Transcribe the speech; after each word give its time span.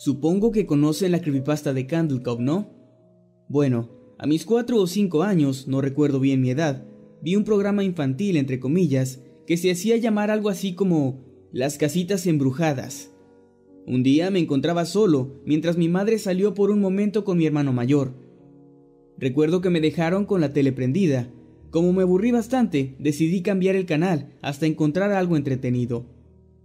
Supongo 0.00 0.50
que 0.50 0.64
conocen 0.64 1.12
la 1.12 1.20
creepypasta 1.20 1.74
de 1.74 1.86
Candlecop, 1.86 2.40
¿no? 2.40 2.70
Bueno, 3.50 3.90
a 4.16 4.26
mis 4.26 4.46
cuatro 4.46 4.78
o 4.78 4.86
cinco 4.86 5.24
años, 5.24 5.68
no 5.68 5.82
recuerdo 5.82 6.20
bien 6.20 6.40
mi 6.40 6.48
edad, 6.48 6.86
vi 7.20 7.36
un 7.36 7.44
programa 7.44 7.84
infantil, 7.84 8.38
entre 8.38 8.60
comillas, 8.60 9.20
que 9.46 9.58
se 9.58 9.70
hacía 9.70 9.98
llamar 9.98 10.30
algo 10.30 10.48
así 10.48 10.74
como 10.74 11.22
Las 11.52 11.76
casitas 11.76 12.26
embrujadas. 12.26 13.10
Un 13.86 14.02
día 14.02 14.30
me 14.30 14.38
encontraba 14.38 14.86
solo, 14.86 15.42
mientras 15.44 15.76
mi 15.76 15.90
madre 15.90 16.18
salió 16.18 16.54
por 16.54 16.70
un 16.70 16.80
momento 16.80 17.22
con 17.22 17.36
mi 17.36 17.44
hermano 17.44 17.74
mayor. 17.74 18.14
Recuerdo 19.18 19.60
que 19.60 19.68
me 19.68 19.82
dejaron 19.82 20.24
con 20.24 20.40
la 20.40 20.54
tele 20.54 20.72
prendida. 20.72 21.30
Como 21.68 21.92
me 21.92 22.04
aburrí 22.04 22.30
bastante, 22.30 22.96
decidí 22.98 23.42
cambiar 23.42 23.76
el 23.76 23.84
canal 23.84 24.32
hasta 24.40 24.64
encontrar 24.64 25.12
algo 25.12 25.36
entretenido. 25.36 26.06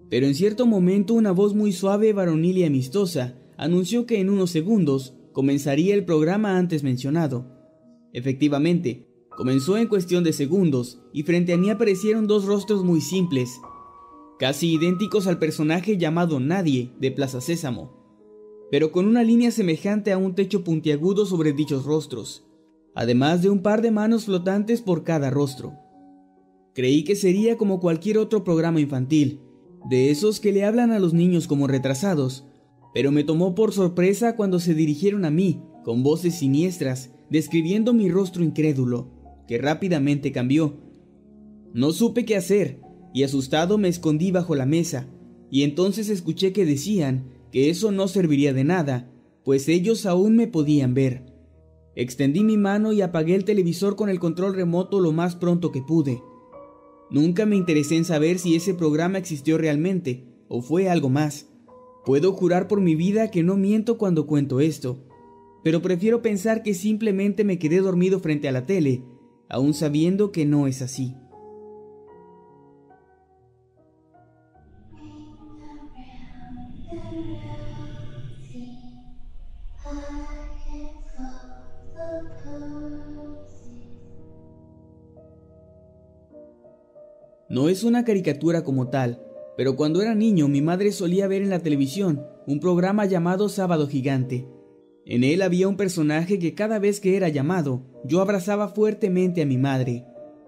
Pero 0.10 0.28
en 0.28 0.36
cierto 0.36 0.66
momento 0.66 1.14
una 1.14 1.32
voz 1.32 1.54
muy 1.54 1.72
suave, 1.72 2.14
varonil 2.14 2.58
y 2.58 2.64
amistosa 2.64 3.38
anunció 3.58 4.06
que 4.06 4.20
en 4.20 4.30
unos 4.30 4.52
segundos 4.52 5.16
comenzaría 5.32 5.96
el 5.96 6.06
programa 6.06 6.58
antes 6.58 6.84
mencionado. 6.84 7.46
Efectivamente, 8.14 9.08
comenzó 9.36 9.78
en 9.78 9.88
cuestión 9.88 10.24
de 10.24 10.34
segundos 10.34 11.02
y 11.12 11.24
frente 11.24 11.54
a 11.54 11.58
mí 11.58 11.70
aparecieron 11.70 12.28
dos 12.28 12.46
rostros 12.46 12.84
muy 12.84 13.02
simples, 13.02 13.60
casi 14.40 14.74
idénticos 14.74 15.28
al 15.28 15.40
personaje 15.40 15.98
llamado 15.98 16.40
Nadie 16.40 16.92
de 17.00 17.12
Plaza 17.12 17.42
Sésamo, 17.42 17.92
pero 18.72 18.92
con 18.92 19.08
una 19.08 19.24
línea 19.24 19.52
semejante 19.52 20.12
a 20.12 20.18
un 20.18 20.36
techo 20.36 20.64
puntiagudo 20.64 21.26
sobre 21.26 21.54
dichos 21.54 21.86
rostros, 21.86 22.46
además 22.94 23.42
de 23.42 23.50
un 23.50 23.62
par 23.62 23.82
de 23.82 23.92
manos 23.92 24.26
flotantes 24.26 24.82
por 24.82 25.04
cada 25.04 25.30
rostro. 25.30 25.74
Creí 26.74 27.04
que 27.04 27.16
sería 27.16 27.58
como 27.58 27.80
cualquier 27.80 28.18
otro 28.18 28.44
programa 28.44 28.82
infantil, 28.82 29.42
de 29.90 30.10
esos 30.10 30.40
que 30.40 30.52
le 30.52 30.66
hablan 30.66 30.92
a 30.92 31.00
los 31.00 31.14
niños 31.14 31.48
como 31.48 31.68
retrasados, 31.68 32.46
pero 32.94 33.12
me 33.12 33.24
tomó 33.24 33.56
por 33.56 33.74
sorpresa 33.74 34.36
cuando 34.36 34.60
se 34.60 34.74
dirigieron 34.74 35.26
a 35.26 35.30
mí, 35.30 35.62
con 35.84 36.02
voces 36.02 36.36
siniestras, 36.36 37.12
describiendo 37.30 37.94
mi 37.94 38.10
rostro 38.10 38.44
incrédulo, 38.44 39.12
que 39.48 39.58
rápidamente 39.58 40.32
cambió. 40.32 40.78
No 41.74 41.92
supe 41.92 42.26
qué 42.26 42.36
hacer, 42.36 42.80
y 43.14 43.24
asustado 43.24 43.78
me 43.78 43.88
escondí 43.88 44.32
bajo 44.32 44.56
la 44.56 44.66
mesa, 44.66 45.08
y 45.52 45.64
entonces 45.64 46.10
escuché 46.10 46.54
que 46.54 46.66
decían 46.66 47.30
que 47.52 47.70
eso 47.70 47.92
no 47.92 48.08
serviría 48.08 48.54
de 48.54 48.64
nada, 48.64 49.12
pues 49.44 49.68
ellos 49.70 50.06
aún 50.06 50.36
me 50.36 50.48
podían 50.48 50.94
ver. 50.94 51.26
Extendí 51.96 52.44
mi 52.44 52.58
mano 52.58 52.92
y 52.92 53.02
apagué 53.02 53.36
el 53.36 53.46
televisor 53.46 53.96
con 53.96 54.10
el 54.10 54.20
control 54.20 54.56
remoto 54.56 55.00
lo 55.00 55.12
más 55.12 55.36
pronto 55.36 55.72
que 55.72 55.82
pude. 55.82 56.22
Nunca 57.10 57.46
me 57.46 57.56
interesé 57.56 57.98
en 57.98 58.06
saber 58.06 58.40
si 58.40 58.56
ese 58.56 58.74
programa 58.74 59.18
existió 59.18 59.58
realmente 59.58 60.26
o 60.48 60.62
fue 60.62 60.90
algo 60.90 61.10
más. 61.10 61.48
Puedo 62.06 62.34
jurar 62.34 62.68
por 62.68 62.82
mi 62.82 62.96
vida 62.96 63.32
que 63.32 63.44
no 63.44 63.58
miento 63.58 63.98
cuando 63.98 64.28
cuento 64.28 64.60
esto, 64.60 65.04
pero 65.64 65.82
prefiero 65.82 66.22
pensar 66.22 66.62
que 66.62 66.74
simplemente 66.74 67.44
me 67.44 67.58
quedé 67.58 67.80
dormido 67.80 68.20
frente 68.20 68.48
a 68.48 68.52
la 68.52 68.66
tele, 68.66 69.04
aún 69.50 69.74
sabiendo 69.74 70.32
que 70.32 70.46
no 70.46 70.68
es 70.68 70.82
así. 70.82 71.16
No 87.56 87.70
es 87.70 87.86
una 87.86 88.04
caricatura 88.04 88.66
como 88.66 88.90
tal, 88.90 89.24
pero 89.56 89.78
cuando 89.78 90.02
era 90.02 90.14
niño 90.14 90.50
mi 90.50 90.62
madre 90.62 90.92
solía 90.92 91.26
ver 91.30 91.42
en 91.42 91.50
la 91.50 91.60
televisión 91.60 92.22
un 92.46 92.60
programa 92.60 93.06
llamado 93.06 93.48
Sábado 93.48 93.88
Gigante. 93.88 94.46
En 95.06 95.24
él 95.24 95.42
había 95.42 95.70
un 95.70 95.78
personaje 95.78 96.38
que 96.38 96.54
cada 96.54 96.80
vez 96.80 97.00
que 97.00 97.16
era 97.16 97.30
llamado, 97.30 97.82
yo 98.04 98.20
abrazaba 98.20 98.68
fuertemente 98.68 99.42
a 99.42 99.46
mi 99.46 99.58
madre. 99.58 100.04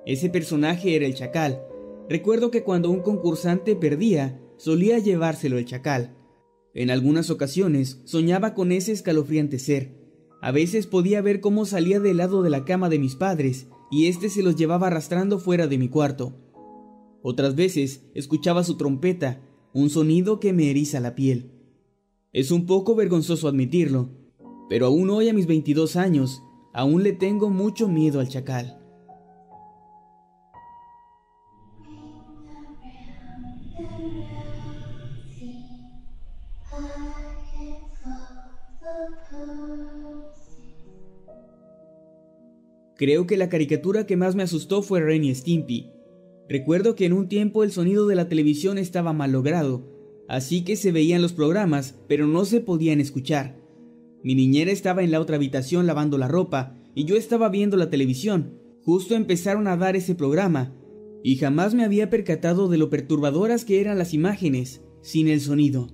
Ese 0.06 0.30
personaje 0.30 0.98
era 0.98 1.06
el 1.06 1.14
chacal. 1.14 1.62
Recuerdo 2.10 2.52
que 2.52 2.64
cuando 2.64 2.90
un 2.90 3.00
concursante 3.00 3.78
perdía, 3.78 4.42
solía 4.58 5.00
llevárselo 5.00 5.58
el 5.58 5.64
chacal. 5.64 6.18
En 6.74 6.92
algunas 6.92 7.30
ocasiones 7.30 8.02
soñaba 8.04 8.54
con 8.54 8.74
ese 8.74 8.92
escalofriante 8.92 9.60
ser. 9.60 9.96
A 10.42 10.52
veces 10.52 10.88
podía 10.88 11.22
ver 11.22 11.40
cómo 11.40 11.66
salía 11.66 12.02
del 12.02 12.18
lado 12.18 12.44
de 12.44 12.50
la 12.50 12.66
cama 12.66 12.90
de 12.90 13.00
mis 13.00 13.16
padres 13.16 13.68
y 13.90 14.08
éste 14.08 14.28
se 14.28 14.44
los 14.44 14.58
llevaba 14.58 14.88
arrastrando 14.88 15.40
fuera 15.40 15.68
de 15.68 15.78
mi 15.78 15.88
cuarto. 15.88 16.44
Otras 17.22 17.56
veces 17.56 18.06
escuchaba 18.14 18.64
su 18.64 18.78
trompeta, 18.78 19.42
un 19.74 19.90
sonido 19.90 20.40
que 20.40 20.54
me 20.54 20.70
eriza 20.70 21.00
la 21.00 21.16
piel. 21.16 21.52
Es 22.32 22.52
un 22.52 22.66
poco 22.66 22.96
vergonzoso 22.96 23.48
admitirlo, 23.48 24.10
pero 24.70 24.88
aún 24.88 25.10
hoy 25.10 25.30
a 25.30 25.34
mis 25.34 25.48
22 25.48 25.96
años, 25.96 26.42
aún 26.74 27.04
le 27.04 27.14
tengo 27.14 27.50
mucho 27.50 27.88
miedo 27.88 28.20
al 28.20 28.28
chacal. 28.28 28.80
Creo 42.96 43.28
que 43.28 43.38
la 43.38 43.48
caricatura 43.48 44.08
que 44.08 44.18
más 44.18 44.36
me 44.36 44.44
asustó 44.44 44.82
fue 44.82 45.02
Renny 45.02 45.34
Stimpy, 45.34 45.92
Recuerdo 46.50 46.96
que 46.96 47.06
en 47.06 47.14
un 47.14 47.28
tiempo 47.28 47.64
el 47.64 47.72
sonido 47.72 48.08
de 48.08 48.16
la 48.16 48.30
televisión 48.30 48.78
estaba 48.78 49.12
mal 49.12 49.34
logrado, 49.34 49.84
así 50.30 50.64
que 50.64 50.76
se 50.78 50.92
veían 50.92 51.22
los 51.22 51.34
programas, 51.34 52.00
pero 52.08 52.26
no 52.26 52.46
se 52.46 52.62
podían 52.62 53.02
escuchar. 53.02 53.58
Mi 54.24 54.34
niñera 54.34 54.72
estaba 54.72 55.04
en 55.04 55.12
la 55.12 55.20
otra 55.20 55.36
habitación 55.36 55.88
lavando 55.88 56.18
la 56.18 56.28
ropa 56.28 56.76
y 56.96 57.06
yo 57.06 57.16
estaba 57.16 57.50
viendo 57.50 57.76
la 57.78 57.90
televisión. 57.90 58.60
Justo 58.84 59.16
empezaron 59.16 59.68
a 59.68 59.76
dar 59.76 59.96
ese 59.96 60.16
programa 60.16 60.74
y 61.24 61.36
jamás 61.36 61.74
me 61.74 61.84
había 61.84 62.10
percatado 62.10 62.70
de 62.70 62.78
lo 62.78 62.90
perturbadoras 62.90 63.66
que 63.66 63.82
eran 63.82 63.98
las 63.98 64.14
imágenes 64.14 64.82
sin 65.02 65.28
el 65.28 65.42
sonido. 65.42 65.90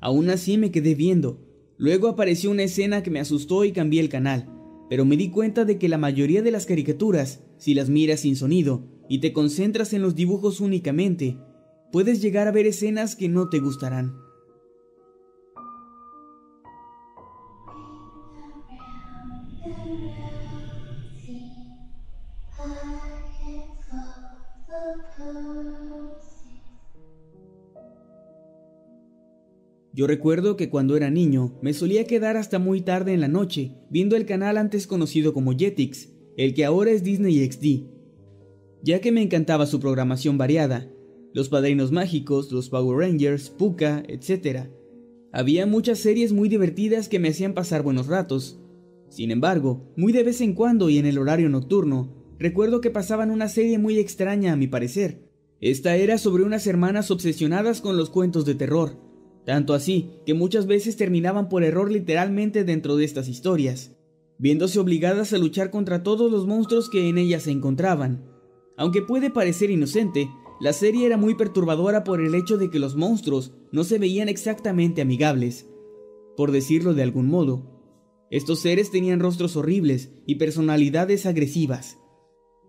Aún 0.00 0.30
así 0.30 0.58
me 0.58 0.70
quedé 0.70 0.94
viendo. 0.94 1.40
Luego 1.76 2.08
apareció 2.08 2.50
una 2.50 2.62
escena 2.62 3.02
que 3.02 3.10
me 3.10 3.20
asustó 3.20 3.64
y 3.64 3.72
cambié 3.72 4.00
el 4.00 4.08
canal, 4.08 4.48
pero 4.88 5.04
me 5.04 5.16
di 5.16 5.30
cuenta 5.30 5.64
de 5.64 5.78
que 5.78 5.88
la 5.88 5.98
mayoría 5.98 6.42
de 6.42 6.52
las 6.52 6.64
caricaturas, 6.64 7.42
si 7.58 7.74
las 7.74 7.90
miras 7.90 8.20
sin 8.20 8.36
sonido, 8.36 8.84
y 9.08 9.20
te 9.20 9.32
concentras 9.32 9.92
en 9.92 10.02
los 10.02 10.14
dibujos 10.14 10.60
únicamente, 10.60 11.38
puedes 11.92 12.20
llegar 12.20 12.48
a 12.48 12.52
ver 12.52 12.66
escenas 12.66 13.16
que 13.16 13.28
no 13.28 13.48
te 13.48 13.58
gustarán. 13.58 14.26
Yo 29.92 30.06
recuerdo 30.06 30.58
que 30.58 30.68
cuando 30.68 30.94
era 30.94 31.08
niño 31.08 31.58
me 31.62 31.72
solía 31.72 32.04
quedar 32.04 32.36
hasta 32.36 32.58
muy 32.58 32.82
tarde 32.82 33.14
en 33.14 33.22
la 33.22 33.28
noche 33.28 33.72
viendo 33.88 34.14
el 34.14 34.26
canal 34.26 34.58
antes 34.58 34.86
conocido 34.86 35.32
como 35.32 35.56
Jetix, 35.56 36.10
el 36.36 36.52
que 36.52 36.66
ahora 36.66 36.90
es 36.90 37.02
Disney 37.02 37.42
XD, 37.50 37.95
ya 38.86 39.00
que 39.00 39.10
me 39.10 39.20
encantaba 39.20 39.66
su 39.66 39.80
programación 39.80 40.38
variada, 40.38 40.88
los 41.34 41.48
Padrinos 41.48 41.90
Mágicos, 41.90 42.52
los 42.52 42.68
Power 42.68 42.96
Rangers, 42.98 43.50
Puka, 43.50 44.04
etc. 44.06 44.68
Había 45.32 45.66
muchas 45.66 45.98
series 45.98 46.32
muy 46.32 46.48
divertidas 46.48 47.08
que 47.08 47.18
me 47.18 47.30
hacían 47.30 47.52
pasar 47.52 47.82
buenos 47.82 48.06
ratos. 48.06 48.60
Sin 49.08 49.32
embargo, 49.32 49.92
muy 49.96 50.12
de 50.12 50.22
vez 50.22 50.40
en 50.40 50.54
cuando 50.54 50.88
y 50.88 50.98
en 50.98 51.06
el 51.06 51.18
horario 51.18 51.48
nocturno, 51.48 52.14
recuerdo 52.38 52.80
que 52.80 52.92
pasaban 52.92 53.32
una 53.32 53.48
serie 53.48 53.76
muy 53.76 53.98
extraña 53.98 54.52
a 54.52 54.56
mi 54.56 54.68
parecer. 54.68 55.20
Esta 55.60 55.96
era 55.96 56.16
sobre 56.16 56.44
unas 56.44 56.68
hermanas 56.68 57.10
obsesionadas 57.10 57.80
con 57.80 57.96
los 57.96 58.08
cuentos 58.08 58.44
de 58.44 58.54
terror, 58.54 59.00
tanto 59.44 59.74
así 59.74 60.10
que 60.26 60.34
muchas 60.34 60.68
veces 60.68 60.96
terminaban 60.96 61.48
por 61.48 61.64
error 61.64 61.90
literalmente 61.90 62.62
dentro 62.62 62.94
de 62.94 63.04
estas 63.04 63.26
historias, 63.26 63.96
viéndose 64.38 64.78
obligadas 64.78 65.32
a 65.32 65.38
luchar 65.38 65.72
contra 65.72 66.04
todos 66.04 66.30
los 66.30 66.46
monstruos 66.46 66.88
que 66.88 67.08
en 67.08 67.18
ellas 67.18 67.42
se 67.42 67.50
encontraban. 67.50 68.35
Aunque 68.76 69.02
puede 69.02 69.30
parecer 69.30 69.70
inocente, 69.70 70.28
la 70.60 70.72
serie 70.72 71.06
era 71.06 71.16
muy 71.16 71.34
perturbadora 71.34 72.04
por 72.04 72.20
el 72.20 72.34
hecho 72.34 72.56
de 72.56 72.70
que 72.70 72.78
los 72.78 72.96
monstruos 72.96 73.52
no 73.72 73.84
se 73.84 73.98
veían 73.98 74.28
exactamente 74.28 75.02
amigables, 75.02 75.68
por 76.36 76.50
decirlo 76.50 76.94
de 76.94 77.02
algún 77.02 77.28
modo. 77.28 77.76
Estos 78.30 78.60
seres 78.60 78.90
tenían 78.90 79.20
rostros 79.20 79.56
horribles 79.56 80.12
y 80.26 80.36
personalidades 80.36 81.26
agresivas. 81.26 81.98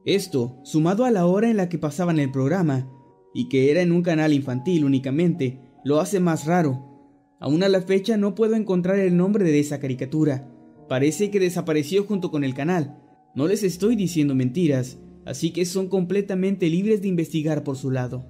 Esto, 0.05 0.59
sumado 0.63 1.05
a 1.05 1.11
la 1.11 1.25
hora 1.25 1.49
en 1.49 1.57
la 1.57 1.67
que 1.67 1.77
pasaban 1.77 2.19
el 2.19 2.31
programa, 2.31 2.89
y 3.33 3.49
que 3.49 3.71
era 3.71 3.81
en 3.81 3.91
un 3.91 4.01
canal 4.01 4.33
infantil 4.33 4.85
únicamente, 4.85 5.59
lo 5.83 5.99
hace 5.99 6.19
más 6.19 6.45
raro. 6.45 6.83
Aún 7.39 7.63
a 7.63 7.69
la 7.69 7.81
fecha 7.81 8.17
no 8.17 8.35
puedo 8.35 8.55
encontrar 8.55 8.99
el 8.99 9.15
nombre 9.15 9.45
de 9.45 9.59
esa 9.59 9.79
caricatura. 9.79 10.51
Parece 10.89 11.29
que 11.29 11.39
desapareció 11.39 12.03
junto 12.03 12.31
con 12.31 12.43
el 12.43 12.53
canal. 12.53 13.01
No 13.35 13.47
les 13.47 13.63
estoy 13.63 13.95
diciendo 13.95 14.33
mentiras, 14.33 14.97
así 15.27 15.51
que 15.51 15.65
son 15.65 15.89
completamente 15.89 16.69
libres 16.69 17.01
de 17.01 17.09
investigar 17.09 17.63
por 17.65 17.75
su 17.75 17.91
lado. 17.91 18.25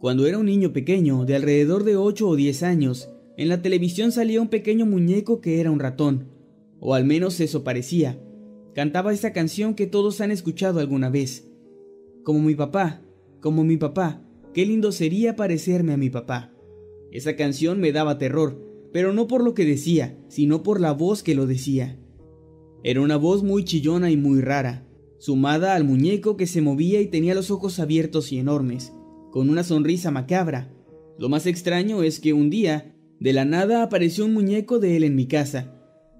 Cuando 0.00 0.26
era 0.26 0.38
un 0.38 0.46
niño 0.46 0.72
pequeño, 0.72 1.26
de 1.26 1.36
alrededor 1.36 1.84
de 1.84 1.96
8 1.96 2.26
o 2.26 2.34
10 2.34 2.62
años, 2.62 3.10
en 3.36 3.50
la 3.50 3.60
televisión 3.60 4.10
salía 4.10 4.40
un 4.40 4.48
pequeño 4.48 4.86
muñeco 4.86 5.42
que 5.42 5.60
era 5.60 5.70
un 5.70 5.80
ratón, 5.80 6.28
o 6.80 6.94
al 6.94 7.04
menos 7.04 7.40
eso 7.40 7.62
parecía. 7.62 8.18
Cantaba 8.78 9.12
esta 9.12 9.32
canción 9.32 9.74
que 9.74 9.88
todos 9.88 10.20
han 10.20 10.30
escuchado 10.30 10.78
alguna 10.78 11.10
vez. 11.10 11.50
Como 12.22 12.38
mi 12.38 12.54
papá, 12.54 13.02
como 13.40 13.64
mi 13.64 13.76
papá, 13.76 14.22
qué 14.54 14.64
lindo 14.64 14.92
sería 14.92 15.34
parecerme 15.34 15.94
a 15.94 15.96
mi 15.96 16.10
papá. 16.10 16.54
Esa 17.10 17.34
canción 17.34 17.80
me 17.80 17.90
daba 17.90 18.18
terror, 18.18 18.56
pero 18.92 19.12
no 19.12 19.26
por 19.26 19.42
lo 19.42 19.52
que 19.52 19.64
decía, 19.64 20.16
sino 20.28 20.62
por 20.62 20.80
la 20.80 20.92
voz 20.92 21.24
que 21.24 21.34
lo 21.34 21.48
decía. 21.48 21.98
Era 22.84 23.00
una 23.00 23.16
voz 23.16 23.42
muy 23.42 23.64
chillona 23.64 24.12
y 24.12 24.16
muy 24.16 24.42
rara, 24.42 24.86
sumada 25.18 25.74
al 25.74 25.82
muñeco 25.82 26.36
que 26.36 26.46
se 26.46 26.60
movía 26.60 27.00
y 27.00 27.08
tenía 27.08 27.34
los 27.34 27.50
ojos 27.50 27.80
abiertos 27.80 28.30
y 28.30 28.38
enormes 28.38 28.92
con 29.32 29.50
una 29.50 29.64
sonrisa 29.64 30.12
macabra. 30.12 30.72
Lo 31.18 31.28
más 31.28 31.46
extraño 31.46 32.04
es 32.04 32.20
que 32.20 32.32
un 32.32 32.48
día, 32.48 32.94
de 33.18 33.32
la 33.32 33.44
nada, 33.44 33.82
apareció 33.82 34.24
un 34.24 34.34
muñeco 34.34 34.78
de 34.78 34.96
él 34.96 35.02
en 35.02 35.16
mi 35.16 35.26
casa. 35.26 35.74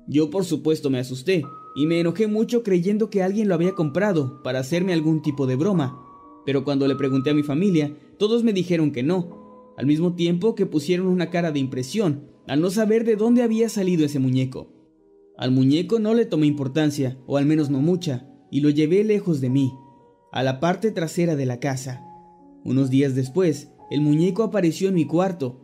Yo 0.09 0.29
por 0.29 0.45
supuesto 0.45 0.91
me 0.91 0.99
asusté 0.99 1.45
y 1.75 1.87
me 1.87 2.01
enojé 2.01 2.27
mucho 2.27 2.63
creyendo 2.63 3.11
que 3.11 3.23
alguien 3.23 3.49
lo 3.49 3.55
había 3.55 3.75
comprado 3.75 4.43
para 4.43 4.59
hacerme 4.59 4.93
algún 4.93 5.23
tipo 5.23 5.47
de 5.47 5.57
broma. 5.57 6.05
Pero 6.45 6.65
cuando 6.65 6.87
le 6.89 6.97
pregunté 6.97 7.31
a 7.31 7.35
mi 7.35 7.43
familia, 7.43 7.97
todos 8.19 8.43
me 8.43 8.53
dijeron 8.53 8.91
que 8.91 9.03
no, 9.03 9.73
al 9.77 9.87
mismo 9.87 10.15
tiempo 10.15 10.55
que 10.55 10.67
pusieron 10.67 11.07
una 11.07 11.31
cara 11.31 11.53
de 11.53 11.61
impresión 11.61 12.29
al 12.49 12.61
no 12.61 12.71
saber 12.71 13.05
de 13.05 13.17
dónde 13.17 13.43
había 13.43 13.69
salido 13.69 14.07
ese 14.07 14.19
muñeco. 14.19 14.73
Al 15.37 15.53
muñeco 15.53 15.99
no 15.99 16.15
le 16.15 16.25
tomé 16.25 16.47
importancia, 16.47 17.19
o 17.27 17.37
al 17.37 17.47
menos 17.47 17.71
no 17.71 17.81
mucha, 17.81 18.27
y 18.51 18.61
lo 18.61 18.71
llevé 18.71 19.05
lejos 19.05 19.41
de 19.41 19.51
mí, 19.51 19.73
a 20.33 20.43
la 20.43 20.59
parte 20.59 20.91
trasera 20.91 21.37
de 21.37 21.47
la 21.47 21.61
casa. 21.61 22.03
Unos 22.65 22.91
días 22.91 23.15
después, 23.15 23.71
el 23.91 24.01
muñeco 24.01 24.43
apareció 24.43 24.89
en 24.89 24.95
mi 24.95 25.07
cuarto. 25.07 25.61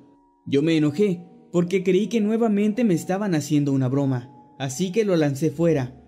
Yo 0.47 0.63
me 0.63 0.77
enojé 0.77 1.27
porque 1.51 1.83
creí 1.83 2.09
que 2.09 2.21
nuevamente 2.21 2.85
me 2.85 2.95
estaban 2.95 3.35
haciendo 3.35 3.73
una 3.73 3.89
broma, 3.89 4.34
así 4.59 4.93
que 4.93 5.05
lo 5.05 5.17
lancé 5.17 5.51
fuera. 5.51 6.01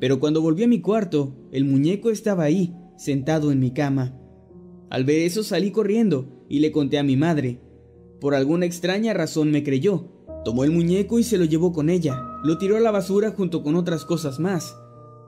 Pero 0.00 0.20
cuando 0.20 0.40
volví 0.40 0.64
a 0.64 0.68
mi 0.68 0.80
cuarto, 0.80 1.34
el 1.52 1.64
muñeco 1.64 2.10
estaba 2.10 2.44
ahí, 2.44 2.74
sentado 2.96 3.50
en 3.50 3.60
mi 3.60 3.72
cama. 3.72 4.14
Al 4.90 5.04
ver 5.04 5.22
eso 5.22 5.42
salí 5.42 5.70
corriendo 5.70 6.44
y 6.48 6.60
le 6.60 6.72
conté 6.72 6.98
a 6.98 7.02
mi 7.02 7.16
madre. 7.16 7.60
Por 8.20 8.34
alguna 8.34 8.66
extraña 8.66 9.12
razón 9.12 9.50
me 9.50 9.62
creyó. 9.62 10.08
Tomó 10.44 10.64
el 10.64 10.70
muñeco 10.70 11.18
y 11.18 11.24
se 11.24 11.36
lo 11.36 11.44
llevó 11.44 11.72
con 11.72 11.90
ella. 11.90 12.22
Lo 12.42 12.58
tiró 12.58 12.76
a 12.76 12.80
la 12.80 12.90
basura 12.90 13.32
junto 13.32 13.62
con 13.62 13.74
otras 13.74 14.04
cosas 14.04 14.38
más. 14.38 14.76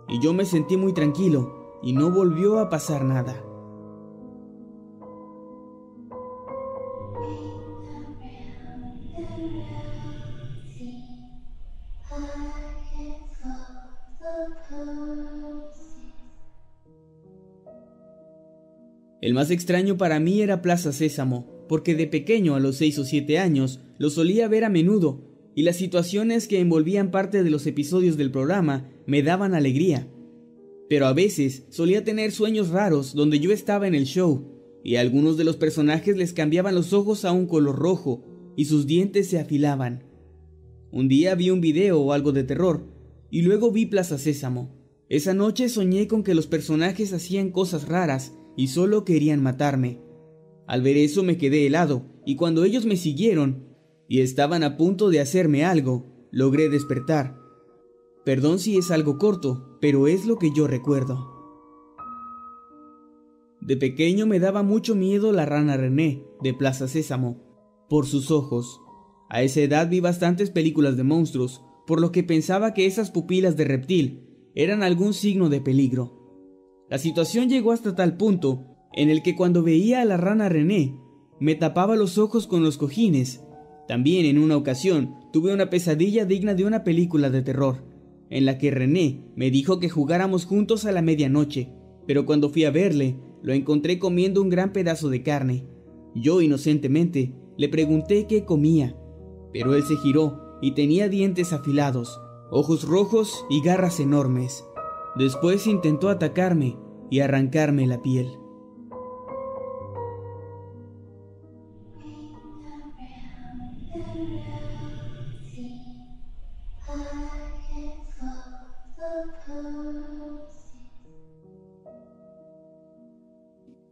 Y 0.08 0.22
yo 0.22 0.32
me 0.32 0.44
sentí 0.44 0.76
muy 0.76 0.94
tranquilo 0.94 1.78
y 1.82 1.92
no 1.92 2.10
volvió 2.10 2.58
a 2.58 2.70
pasar 2.70 3.04
nada. 3.04 3.44
El 19.20 19.34
más 19.34 19.50
extraño 19.50 19.98
para 19.98 20.18
mí 20.18 20.40
era 20.40 20.62
Plaza 20.62 20.92
Sésamo, 20.92 21.66
porque 21.68 21.94
de 21.94 22.06
pequeño 22.06 22.54
a 22.54 22.60
los 22.60 22.76
6 22.76 23.00
o 23.00 23.04
7 23.04 23.38
años 23.38 23.80
lo 23.98 24.08
solía 24.08 24.48
ver 24.48 24.64
a 24.64 24.70
menudo, 24.70 25.26
y 25.54 25.62
las 25.62 25.76
situaciones 25.76 26.48
que 26.48 26.60
envolvían 26.60 27.10
parte 27.10 27.42
de 27.42 27.50
los 27.50 27.66
episodios 27.66 28.16
del 28.16 28.30
programa 28.30 28.88
me 29.06 29.22
daban 29.22 29.54
alegría. 29.54 30.08
Pero 30.88 31.06
a 31.06 31.12
veces 31.12 31.66
solía 31.68 32.02
tener 32.02 32.32
sueños 32.32 32.70
raros 32.70 33.14
donde 33.14 33.40
yo 33.40 33.52
estaba 33.52 33.86
en 33.86 33.94
el 33.94 34.04
show, 34.04 34.56
y 34.82 34.96
a 34.96 35.00
algunos 35.00 35.36
de 35.36 35.44
los 35.44 35.56
personajes 35.56 36.16
les 36.16 36.32
cambiaban 36.32 36.74
los 36.74 36.94
ojos 36.94 37.26
a 37.26 37.32
un 37.32 37.46
color 37.46 37.76
rojo, 37.76 38.24
y 38.56 38.64
sus 38.64 38.86
dientes 38.86 39.28
se 39.28 39.38
afilaban. 39.38 40.04
Un 40.90 41.08
día 41.08 41.34
vi 41.34 41.50
un 41.50 41.60
video 41.60 42.00
o 42.00 42.12
algo 42.14 42.32
de 42.32 42.44
terror, 42.44 42.86
y 43.30 43.42
luego 43.42 43.70
vi 43.70 43.84
Plaza 43.86 44.18
Sésamo. 44.18 44.74
Esa 45.10 45.34
noche 45.34 45.68
soñé 45.68 46.08
con 46.08 46.22
que 46.22 46.34
los 46.34 46.46
personajes 46.46 47.12
hacían 47.12 47.50
cosas 47.50 47.86
raras 47.86 48.32
y 48.56 48.68
solo 48.68 49.04
querían 49.04 49.42
matarme. 49.42 50.00
Al 50.66 50.82
ver 50.82 50.96
eso 50.96 51.22
me 51.22 51.36
quedé 51.36 51.66
helado, 51.66 52.04
y 52.24 52.36
cuando 52.36 52.64
ellos 52.64 52.86
me 52.86 52.96
siguieron 52.96 53.64
y 54.08 54.20
estaban 54.20 54.62
a 54.62 54.76
punto 54.76 55.08
de 55.08 55.20
hacerme 55.20 55.64
algo, 55.64 56.06
logré 56.30 56.68
despertar. 56.68 57.38
Perdón 58.24 58.58
si 58.58 58.76
es 58.76 58.90
algo 58.90 59.18
corto, 59.18 59.78
pero 59.80 60.06
es 60.06 60.26
lo 60.26 60.36
que 60.38 60.52
yo 60.54 60.66
recuerdo. 60.66 61.40
De 63.60 63.76
pequeño 63.76 64.26
me 64.26 64.40
daba 64.40 64.62
mucho 64.62 64.94
miedo 64.94 65.32
la 65.32 65.46
rana 65.46 65.76
René, 65.76 66.24
de 66.42 66.54
Plaza 66.54 66.88
Sésamo, 66.88 67.42
por 67.88 68.06
sus 68.06 68.30
ojos. 68.30 68.80
A 69.28 69.42
esa 69.42 69.60
edad 69.60 69.88
vi 69.88 70.00
bastantes 70.00 70.50
películas 70.50 70.96
de 70.96 71.04
monstruos, 71.04 71.62
por 71.86 72.00
lo 72.00 72.12
que 72.12 72.22
pensaba 72.22 72.74
que 72.74 72.86
esas 72.86 73.10
pupilas 73.10 73.56
de 73.56 73.64
reptil 73.64 74.26
eran 74.54 74.82
algún 74.82 75.14
signo 75.14 75.48
de 75.48 75.60
peligro. 75.60 76.19
La 76.90 76.98
situación 76.98 77.48
llegó 77.48 77.70
hasta 77.70 77.94
tal 77.94 78.16
punto 78.16 78.64
en 78.92 79.10
el 79.10 79.22
que 79.22 79.36
cuando 79.36 79.62
veía 79.62 80.02
a 80.02 80.04
la 80.04 80.16
rana 80.16 80.48
René, 80.48 80.96
me 81.38 81.54
tapaba 81.54 81.94
los 81.94 82.18
ojos 82.18 82.48
con 82.48 82.64
los 82.64 82.78
cojines. 82.78 83.44
También 83.86 84.26
en 84.26 84.38
una 84.38 84.56
ocasión 84.56 85.14
tuve 85.32 85.54
una 85.54 85.70
pesadilla 85.70 86.24
digna 86.24 86.54
de 86.54 86.64
una 86.64 86.82
película 86.82 87.30
de 87.30 87.42
terror, 87.42 87.84
en 88.28 88.44
la 88.44 88.58
que 88.58 88.72
René 88.72 89.24
me 89.36 89.52
dijo 89.52 89.78
que 89.78 89.88
jugáramos 89.88 90.44
juntos 90.46 90.84
a 90.84 90.90
la 90.90 91.00
medianoche, 91.00 91.72
pero 92.08 92.26
cuando 92.26 92.50
fui 92.50 92.64
a 92.64 92.72
verle, 92.72 93.16
lo 93.42 93.52
encontré 93.52 94.00
comiendo 94.00 94.42
un 94.42 94.48
gran 94.48 94.72
pedazo 94.72 95.08
de 95.10 95.22
carne. 95.22 95.66
Yo 96.16 96.42
inocentemente 96.42 97.34
le 97.56 97.68
pregunté 97.68 98.26
qué 98.26 98.44
comía, 98.44 98.96
pero 99.52 99.76
él 99.76 99.84
se 99.84 99.96
giró 99.96 100.58
y 100.60 100.72
tenía 100.72 101.08
dientes 101.08 101.52
afilados, 101.52 102.20
ojos 102.50 102.82
rojos 102.82 103.44
y 103.48 103.62
garras 103.62 104.00
enormes. 104.00 104.64
Después 105.16 105.66
intentó 105.66 106.08
atacarme 106.08 106.76
y 107.10 107.20
arrancarme 107.20 107.86
la 107.86 108.00
piel. 108.00 108.28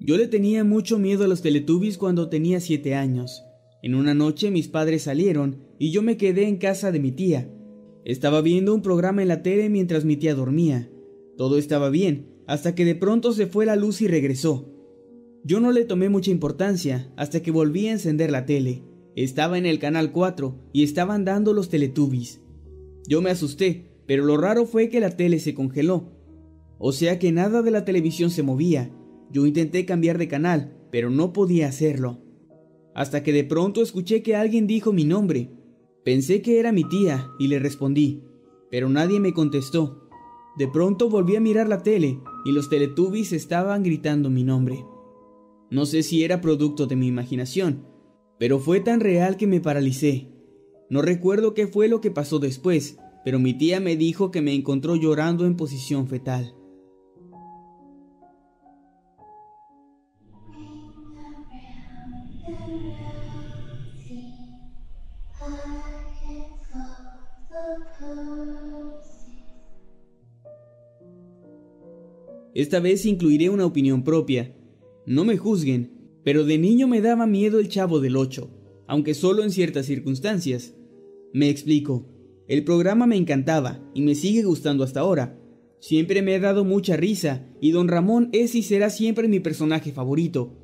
Yo 0.00 0.16
le 0.16 0.26
tenía 0.26 0.64
mucho 0.64 0.98
miedo 0.98 1.24
a 1.24 1.28
los 1.28 1.42
Teletubbies 1.42 1.98
cuando 1.98 2.30
tenía 2.30 2.60
siete 2.60 2.94
años. 2.94 3.44
En 3.82 3.94
una 3.94 4.14
noche 4.14 4.50
mis 4.50 4.68
padres 4.68 5.02
salieron 5.02 5.64
y 5.78 5.90
yo 5.90 6.00
me 6.00 6.16
quedé 6.16 6.48
en 6.48 6.56
casa 6.56 6.90
de 6.92 6.98
mi 6.98 7.12
tía. 7.12 7.50
Estaba 8.04 8.40
viendo 8.40 8.74
un 8.74 8.80
programa 8.80 9.20
en 9.20 9.28
la 9.28 9.42
tele 9.42 9.68
mientras 9.68 10.06
mi 10.06 10.16
tía 10.16 10.34
dormía. 10.34 10.88
Todo 11.38 11.56
estaba 11.56 11.88
bien, 11.88 12.26
hasta 12.48 12.74
que 12.74 12.84
de 12.84 12.96
pronto 12.96 13.32
se 13.32 13.46
fue 13.46 13.64
la 13.64 13.76
luz 13.76 14.00
y 14.02 14.08
regresó. 14.08 14.74
Yo 15.44 15.60
no 15.60 15.70
le 15.70 15.84
tomé 15.84 16.08
mucha 16.08 16.32
importancia 16.32 17.12
hasta 17.16 17.42
que 17.44 17.52
volví 17.52 17.86
a 17.86 17.92
encender 17.92 18.32
la 18.32 18.44
tele. 18.44 18.82
Estaba 19.14 19.56
en 19.56 19.64
el 19.64 19.78
canal 19.78 20.10
4 20.10 20.56
y 20.72 20.82
estaban 20.82 21.24
dando 21.24 21.52
los 21.52 21.68
Teletubbies. 21.68 22.42
Yo 23.06 23.22
me 23.22 23.30
asusté, 23.30 23.86
pero 24.04 24.24
lo 24.24 24.36
raro 24.36 24.66
fue 24.66 24.88
que 24.88 24.98
la 24.98 25.10
tele 25.10 25.38
se 25.38 25.54
congeló. 25.54 26.10
O 26.76 26.90
sea 26.90 27.20
que 27.20 27.30
nada 27.30 27.62
de 27.62 27.70
la 27.70 27.84
televisión 27.84 28.30
se 28.30 28.42
movía. 28.42 28.90
Yo 29.30 29.46
intenté 29.46 29.86
cambiar 29.86 30.18
de 30.18 30.26
canal, 30.26 30.76
pero 30.90 31.08
no 31.08 31.32
podía 31.32 31.68
hacerlo. 31.68 32.18
Hasta 32.96 33.22
que 33.22 33.32
de 33.32 33.44
pronto 33.44 33.80
escuché 33.80 34.24
que 34.24 34.34
alguien 34.34 34.66
dijo 34.66 34.92
mi 34.92 35.04
nombre. 35.04 35.52
Pensé 36.04 36.42
que 36.42 36.58
era 36.58 36.72
mi 36.72 36.82
tía 36.82 37.30
y 37.38 37.46
le 37.46 37.60
respondí, 37.60 38.24
pero 38.72 38.88
nadie 38.88 39.20
me 39.20 39.32
contestó. 39.32 40.07
De 40.58 40.66
pronto 40.66 41.08
volví 41.08 41.36
a 41.36 41.40
mirar 41.40 41.68
la 41.68 41.84
tele 41.84 42.18
y 42.44 42.50
los 42.50 42.68
Teletubbies 42.68 43.32
estaban 43.32 43.84
gritando 43.84 44.28
mi 44.28 44.42
nombre. 44.42 44.84
No 45.70 45.86
sé 45.86 46.02
si 46.02 46.24
era 46.24 46.40
producto 46.40 46.86
de 46.86 46.96
mi 46.96 47.06
imaginación, 47.06 47.86
pero 48.40 48.58
fue 48.58 48.80
tan 48.80 48.98
real 48.98 49.36
que 49.36 49.46
me 49.46 49.60
paralicé. 49.60 50.32
No 50.90 51.00
recuerdo 51.00 51.54
qué 51.54 51.68
fue 51.68 51.86
lo 51.86 52.00
que 52.00 52.10
pasó 52.10 52.40
después, 52.40 52.98
pero 53.24 53.38
mi 53.38 53.54
tía 53.54 53.78
me 53.78 53.96
dijo 53.96 54.32
que 54.32 54.42
me 54.42 54.52
encontró 54.52 54.96
llorando 54.96 55.46
en 55.46 55.56
posición 55.56 56.08
fetal. 56.08 56.56
Esta 72.54 72.80
vez 72.80 73.06
incluiré 73.06 73.50
una 73.50 73.66
opinión 73.66 74.04
propia. 74.04 74.54
No 75.06 75.24
me 75.24 75.36
juzguen, 75.36 75.92
pero 76.24 76.44
de 76.44 76.58
niño 76.58 76.88
me 76.88 77.00
daba 77.00 77.26
miedo 77.26 77.58
el 77.58 77.68
chavo 77.68 78.00
del 78.00 78.16
8, 78.16 78.50
aunque 78.86 79.14
solo 79.14 79.42
en 79.42 79.50
ciertas 79.50 79.86
circunstancias. 79.86 80.74
Me 81.32 81.48
explico. 81.48 82.06
El 82.48 82.64
programa 82.64 83.06
me 83.06 83.16
encantaba 83.16 83.80
y 83.94 84.02
me 84.02 84.14
sigue 84.14 84.42
gustando 84.42 84.84
hasta 84.84 85.00
ahora. 85.00 85.38
Siempre 85.80 86.22
me 86.22 86.34
ha 86.34 86.40
dado 86.40 86.64
mucha 86.64 86.96
risa 86.96 87.46
y 87.60 87.70
don 87.70 87.88
Ramón 87.88 88.30
es 88.32 88.54
y 88.54 88.62
será 88.62 88.90
siempre 88.90 89.28
mi 89.28 89.40
personaje 89.40 89.92
favorito. 89.92 90.56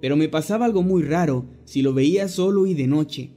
Pero 0.00 0.16
me 0.16 0.28
pasaba 0.28 0.64
algo 0.64 0.82
muy 0.82 1.02
raro 1.02 1.48
si 1.64 1.82
lo 1.82 1.92
veía 1.94 2.28
solo 2.28 2.66
y 2.66 2.74
de 2.74 2.86
noche. 2.86 3.34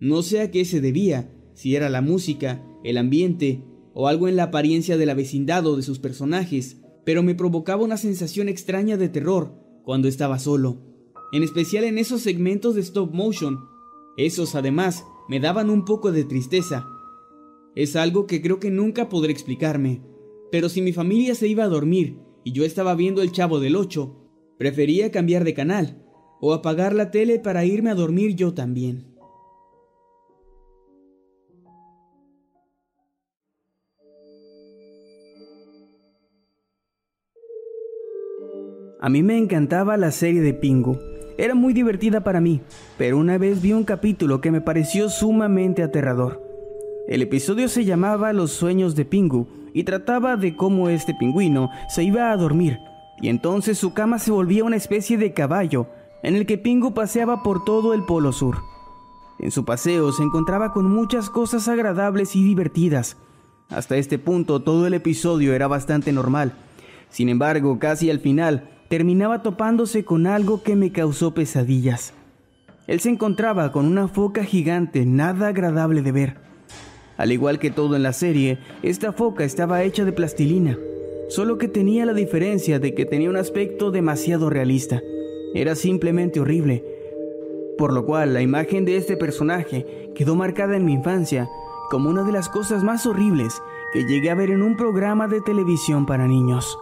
No 0.00 0.22
sé 0.22 0.40
a 0.40 0.50
qué 0.50 0.64
se 0.64 0.80
debía, 0.80 1.32
si 1.54 1.74
era 1.76 1.88
la 1.88 2.02
música, 2.02 2.64
el 2.84 2.98
ambiente 2.98 3.62
o 3.94 4.08
algo 4.08 4.28
en 4.28 4.36
la 4.36 4.44
apariencia 4.44 4.96
de 4.96 5.06
la 5.06 5.14
vecindad 5.14 5.66
o 5.66 5.76
de 5.76 5.82
sus 5.82 5.98
personajes, 5.98 6.82
pero 7.04 7.22
me 7.22 7.34
provocaba 7.34 7.84
una 7.84 7.96
sensación 7.96 8.48
extraña 8.48 8.96
de 8.96 9.08
terror 9.08 9.54
cuando 9.84 10.08
estaba 10.08 10.38
solo, 10.38 10.78
en 11.32 11.42
especial 11.42 11.84
en 11.84 11.98
esos 11.98 12.20
segmentos 12.20 12.74
de 12.74 12.80
stop 12.80 13.14
motion. 13.14 13.60
Esos 14.16 14.54
además 14.54 15.04
me 15.28 15.40
daban 15.40 15.70
un 15.70 15.84
poco 15.84 16.12
de 16.12 16.24
tristeza. 16.24 16.86
Es 17.74 17.96
algo 17.96 18.26
que 18.26 18.42
creo 18.42 18.60
que 18.60 18.70
nunca 18.70 19.08
podré 19.08 19.32
explicarme, 19.32 20.02
pero 20.50 20.68
si 20.68 20.82
mi 20.82 20.92
familia 20.92 21.34
se 21.34 21.48
iba 21.48 21.64
a 21.64 21.68
dormir 21.68 22.18
y 22.44 22.52
yo 22.52 22.64
estaba 22.64 22.94
viendo 22.94 23.22
el 23.22 23.32
chavo 23.32 23.60
del 23.60 23.76
8, 23.76 24.56
prefería 24.58 25.10
cambiar 25.10 25.44
de 25.44 25.54
canal 25.54 26.04
o 26.40 26.52
apagar 26.52 26.94
la 26.94 27.10
tele 27.10 27.38
para 27.38 27.64
irme 27.64 27.90
a 27.90 27.94
dormir 27.94 28.34
yo 28.36 28.54
también. 28.54 29.13
A 39.04 39.10
mí 39.10 39.22
me 39.22 39.36
encantaba 39.36 39.98
la 39.98 40.10
serie 40.10 40.40
de 40.40 40.54
Pingu. 40.54 40.98
Era 41.36 41.54
muy 41.54 41.74
divertida 41.74 42.24
para 42.24 42.40
mí, 42.40 42.62
pero 42.96 43.18
una 43.18 43.36
vez 43.36 43.60
vi 43.60 43.74
un 43.74 43.84
capítulo 43.84 44.40
que 44.40 44.50
me 44.50 44.62
pareció 44.62 45.10
sumamente 45.10 45.82
aterrador. 45.82 46.42
El 47.06 47.20
episodio 47.20 47.68
se 47.68 47.84
llamaba 47.84 48.32
Los 48.32 48.52
sueños 48.52 48.94
de 48.94 49.04
Pingu 49.04 49.46
y 49.74 49.84
trataba 49.84 50.38
de 50.38 50.56
cómo 50.56 50.88
este 50.88 51.12
pingüino 51.20 51.68
se 51.90 52.02
iba 52.02 52.32
a 52.32 52.36
dormir 52.38 52.78
y 53.20 53.28
entonces 53.28 53.76
su 53.76 53.92
cama 53.92 54.18
se 54.18 54.30
volvía 54.30 54.64
una 54.64 54.76
especie 54.76 55.18
de 55.18 55.34
caballo 55.34 55.86
en 56.22 56.34
el 56.34 56.46
que 56.46 56.56
Pingu 56.56 56.94
paseaba 56.94 57.42
por 57.42 57.62
todo 57.62 57.92
el 57.92 58.04
Polo 58.04 58.32
Sur. 58.32 58.56
En 59.38 59.50
su 59.50 59.66
paseo 59.66 60.12
se 60.12 60.22
encontraba 60.22 60.72
con 60.72 60.90
muchas 60.90 61.28
cosas 61.28 61.68
agradables 61.68 62.34
y 62.36 62.42
divertidas. 62.42 63.18
Hasta 63.68 63.98
este 63.98 64.18
punto 64.18 64.62
todo 64.62 64.86
el 64.86 64.94
episodio 64.94 65.52
era 65.52 65.68
bastante 65.68 66.10
normal. 66.10 66.54
Sin 67.10 67.28
embargo, 67.28 67.78
casi 67.78 68.10
al 68.10 68.20
final, 68.20 68.70
terminaba 68.88 69.42
topándose 69.42 70.04
con 70.04 70.26
algo 70.26 70.62
que 70.62 70.76
me 70.76 70.92
causó 70.92 71.34
pesadillas. 71.34 72.12
Él 72.86 73.00
se 73.00 73.10
encontraba 73.10 73.72
con 73.72 73.86
una 73.86 74.08
foca 74.08 74.44
gigante 74.44 75.06
nada 75.06 75.48
agradable 75.48 76.02
de 76.02 76.12
ver. 76.12 76.36
Al 77.16 77.32
igual 77.32 77.58
que 77.58 77.70
todo 77.70 77.96
en 77.96 78.02
la 78.02 78.12
serie, 78.12 78.58
esta 78.82 79.12
foca 79.12 79.44
estaba 79.44 79.82
hecha 79.82 80.04
de 80.04 80.12
plastilina, 80.12 80.78
solo 81.28 81.58
que 81.58 81.68
tenía 81.68 82.04
la 82.04 82.12
diferencia 82.12 82.78
de 82.78 82.94
que 82.94 83.06
tenía 83.06 83.30
un 83.30 83.36
aspecto 83.36 83.90
demasiado 83.90 84.50
realista. 84.50 85.00
Era 85.54 85.76
simplemente 85.76 86.40
horrible, 86.40 86.84
por 87.78 87.92
lo 87.92 88.04
cual 88.04 88.34
la 88.34 88.42
imagen 88.42 88.84
de 88.84 88.96
este 88.96 89.16
personaje 89.16 90.10
quedó 90.14 90.34
marcada 90.34 90.76
en 90.76 90.84
mi 90.84 90.92
infancia 90.92 91.48
como 91.90 92.10
una 92.10 92.24
de 92.24 92.32
las 92.32 92.48
cosas 92.48 92.82
más 92.82 93.06
horribles 93.06 93.62
que 93.92 94.04
llegué 94.04 94.30
a 94.30 94.34
ver 94.34 94.50
en 94.50 94.62
un 94.62 94.76
programa 94.76 95.28
de 95.28 95.40
televisión 95.40 96.06
para 96.06 96.26
niños. 96.26 96.76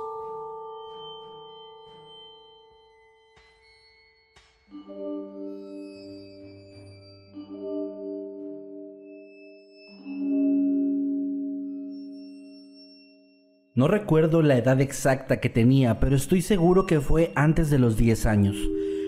No 13.82 13.88
recuerdo 13.88 14.42
la 14.42 14.56
edad 14.56 14.80
exacta 14.80 15.40
que 15.40 15.48
tenía, 15.48 15.98
pero 15.98 16.14
estoy 16.14 16.40
seguro 16.40 16.86
que 16.86 17.00
fue 17.00 17.32
antes 17.34 17.68
de 17.68 17.80
los 17.80 17.96
10 17.96 18.26
años. 18.26 18.56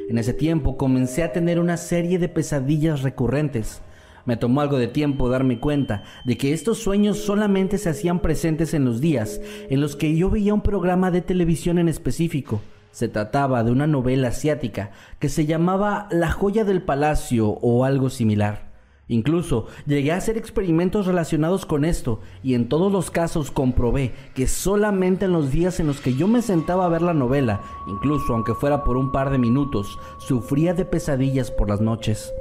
En 0.09 0.19
ese 0.19 0.35
tiempo 0.35 0.77
comencé 0.77 1.23
a 1.23 1.33
tener 1.33 1.61
una 1.61 1.77
serie 1.77 2.19
de 2.19 2.29
pesadillas 2.29 3.03
recurrentes. 3.03 3.83
Me 4.25 4.37
tomó 4.37 4.63
algo 4.63 4.77
de 4.79 4.89
tiempo 4.89 5.29
darme 5.29 5.61
cuenta 5.61 6.03
de 6.25 6.37
que 6.37 6.53
estos 6.53 6.79
sueños 6.79 7.19
solamente 7.19 7.79
se 7.79 7.89
hacían 7.89 8.19
presentes 8.19 8.75
en 8.75 8.85
los 8.85 9.01
días 9.01 9.41
en 9.71 9.81
los 9.81 9.95
que 9.95 10.17
yo 10.17 10.29
veía 10.29 10.53
un 10.53 10.63
programa 10.63 11.13
de 11.13 11.21
televisión 11.21 11.79
en 11.79 11.89
específico. 11.89 12.61
Se 12.91 13.07
trataba 13.07 13.63
de 13.63 13.71
una 13.71 13.87
novela 13.87 14.27
asiática 14.27 14.91
que 15.21 15.29
se 15.29 15.47
llamaba 15.47 16.09
La 16.11 16.33
joya 16.33 16.65
del 16.65 16.83
palacio 16.83 17.49
o 17.49 17.85
algo 17.85 18.11
similar. 18.11 18.64
Incluso 19.07 19.67
llegué 19.87 20.13
a 20.13 20.17
hacer 20.17 20.39
experimentos 20.39 21.07
relacionados 21.07 21.67
con 21.67 21.85
esto 21.85 22.21
y 22.43 22.55
en 22.55 22.69
todos 22.69 22.91
los 22.91 23.11
casos 23.11 23.51
comprobé 23.51 24.15
que 24.35 24.47
solamente 24.47 25.27
en 25.27 25.33
los 25.33 25.51
días 25.51 25.79
en 25.79 25.87
los 25.87 26.01
que 26.01 26.15
yo 26.15 26.27
me 26.27 26.41
sentaba 26.41 26.87
a 26.87 26.89
ver 26.89 27.03
la 27.03 27.13
novela, 27.13 27.61
incluso 27.87 28.33
aunque 28.33 28.55
fuera 28.55 28.83
por 28.83 28.97
un 28.97 29.13
par 29.13 29.31
de 29.31 29.39
minutos, 29.39 29.99
sufría 30.19 30.73
de 30.73 30.87
pesadillas 30.87 31.51
por 31.51 31.69
las 31.69 31.83
noches. 31.83 32.33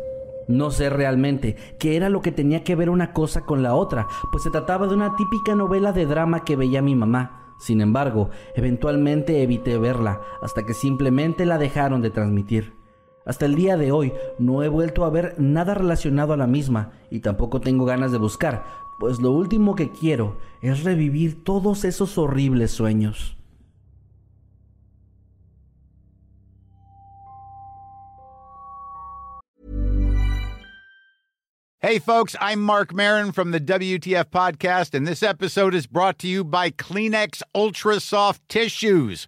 No 0.47 0.71
sé 0.71 0.89
realmente 0.89 1.55
qué 1.79 1.95
era 1.95 2.09
lo 2.09 2.21
que 2.21 2.31
tenía 2.31 2.63
que 2.63 2.75
ver 2.75 2.89
una 2.89 3.13
cosa 3.13 3.41
con 3.41 3.61
la 3.61 3.75
otra, 3.75 4.07
pues 4.31 4.43
se 4.43 4.49
trataba 4.49 4.87
de 4.87 4.93
una 4.93 5.15
típica 5.15 5.55
novela 5.55 5.91
de 5.91 6.05
drama 6.05 6.43
que 6.45 6.55
veía 6.55 6.81
mi 6.81 6.95
mamá. 6.95 7.55
Sin 7.59 7.81
embargo, 7.81 8.29
eventualmente 8.55 9.41
evité 9.41 9.77
verla 9.77 10.21
hasta 10.41 10.63
que 10.63 10.73
simplemente 10.73 11.45
la 11.45 11.57
dejaron 11.57 12.01
de 12.01 12.09
transmitir. 12.09 12.82
Hasta 13.25 13.45
el 13.45 13.55
día 13.55 13.77
de 13.77 13.91
hoy 13.91 14.13
no 14.37 14.63
he 14.63 14.67
vuelto 14.67 15.05
a 15.05 15.09
ver 15.09 15.35
nada 15.37 15.73
relacionado 15.73 16.33
a 16.33 16.37
la 16.37 16.47
misma 16.47 16.91
y 17.09 17.21
tampoco 17.21 17.61
tengo 17.61 17.85
ganas 17.85 18.11
de 18.11 18.17
buscar, 18.17 18.65
pues 18.99 19.21
lo 19.21 19.31
último 19.31 19.75
que 19.75 19.91
quiero 19.91 20.37
es 20.61 20.83
revivir 20.83 21.43
todos 21.43 21.85
esos 21.85 22.17
horribles 22.17 22.71
sueños. 22.71 23.37
Hey 31.85 31.99
folks, 31.99 32.33
I'm 32.39 32.61
Mark 32.61 32.93
Marin 32.93 33.33
from 33.33 33.51
the 33.51 33.59
WTF 33.59 34.29
podcast 34.31 34.93
and 34.93 35.05
this 35.05 35.21
episode 35.21 35.75
is 35.75 35.85
brought 35.85 36.17
to 36.19 36.29
you 36.29 36.45
by 36.45 36.71
Kleenex 36.71 37.41
Ultra 37.53 37.99
Soft 37.99 38.41
Tissues 38.47 39.27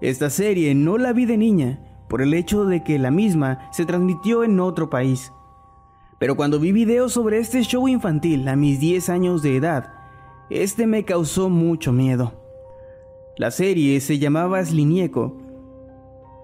Esta 0.00 0.28
serie 0.28 0.74
no 0.74 0.98
la 0.98 1.12
vi 1.12 1.24
de 1.24 1.38
niña, 1.38 1.80
por 2.08 2.20
el 2.22 2.34
hecho 2.34 2.64
de 2.64 2.84
que 2.84 2.98
la 2.98 3.10
misma 3.10 3.68
se 3.72 3.86
transmitió 3.86 4.44
en 4.44 4.60
otro 4.60 4.90
país. 4.90 5.32
Pero 6.18 6.36
cuando 6.36 6.60
vi 6.60 6.72
videos 6.72 7.12
sobre 7.12 7.38
este 7.38 7.62
show 7.62 7.88
infantil 7.88 8.46
a 8.48 8.56
mis 8.56 8.78
10 8.78 9.08
años 9.08 9.42
de 9.42 9.56
edad, 9.56 9.92
este 10.50 10.86
me 10.86 11.04
causó 11.04 11.48
mucho 11.48 11.92
miedo. 11.92 12.34
La 13.38 13.50
serie 13.50 14.00
se 14.00 14.18
llamaba 14.18 14.64
Slinieco 14.64 15.36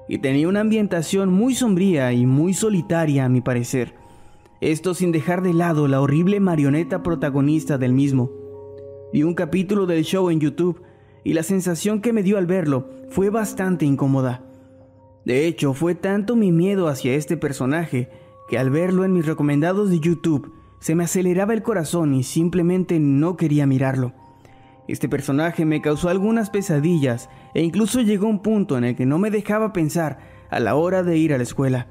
y 0.08 0.18
tenía 0.18 0.48
una 0.48 0.60
ambientación 0.60 1.30
muy 1.30 1.54
sombría 1.54 2.12
y 2.12 2.26
muy 2.26 2.54
solitaria 2.54 3.24
a 3.24 3.28
mi 3.28 3.40
parecer. 3.40 3.94
Esto 4.60 4.94
sin 4.94 5.12
dejar 5.12 5.42
de 5.42 5.54
lado 5.54 5.88
la 5.88 6.00
horrible 6.00 6.40
marioneta 6.40 7.02
protagonista 7.02 7.78
del 7.78 7.92
mismo. 7.92 8.30
Vi 9.12 9.22
un 9.22 9.34
capítulo 9.34 9.86
del 9.86 10.04
show 10.04 10.30
en 10.30 10.40
YouTube 10.40 10.82
y 11.24 11.34
la 11.34 11.42
sensación 11.42 12.00
que 12.00 12.12
me 12.12 12.22
dio 12.22 12.38
al 12.38 12.46
verlo 12.46 12.88
fue 13.08 13.30
bastante 13.30 13.84
incómoda. 13.84 14.44
De 15.24 15.46
hecho, 15.46 15.72
fue 15.72 15.94
tanto 15.94 16.34
mi 16.34 16.50
miedo 16.50 16.88
hacia 16.88 17.14
este 17.14 17.36
personaje 17.36 18.10
que 18.48 18.58
al 18.58 18.70
verlo 18.70 19.04
en 19.04 19.12
mis 19.12 19.26
recomendados 19.26 19.90
de 19.90 20.00
YouTube 20.00 20.52
se 20.80 20.94
me 20.94 21.04
aceleraba 21.04 21.54
el 21.54 21.62
corazón 21.62 22.14
y 22.14 22.24
simplemente 22.24 22.98
no 22.98 23.36
quería 23.36 23.66
mirarlo. 23.66 24.12
Este 24.88 25.08
personaje 25.08 25.64
me 25.64 25.80
causó 25.80 26.08
algunas 26.08 26.50
pesadillas 26.50 27.30
e 27.54 27.62
incluso 27.62 28.00
llegó 28.00 28.26
un 28.26 28.42
punto 28.42 28.76
en 28.76 28.84
el 28.84 28.96
que 28.96 29.06
no 29.06 29.18
me 29.18 29.30
dejaba 29.30 29.72
pensar 29.72 30.18
a 30.50 30.58
la 30.58 30.74
hora 30.74 31.04
de 31.04 31.16
ir 31.16 31.32
a 31.32 31.36
la 31.36 31.44
escuela. 31.44 31.86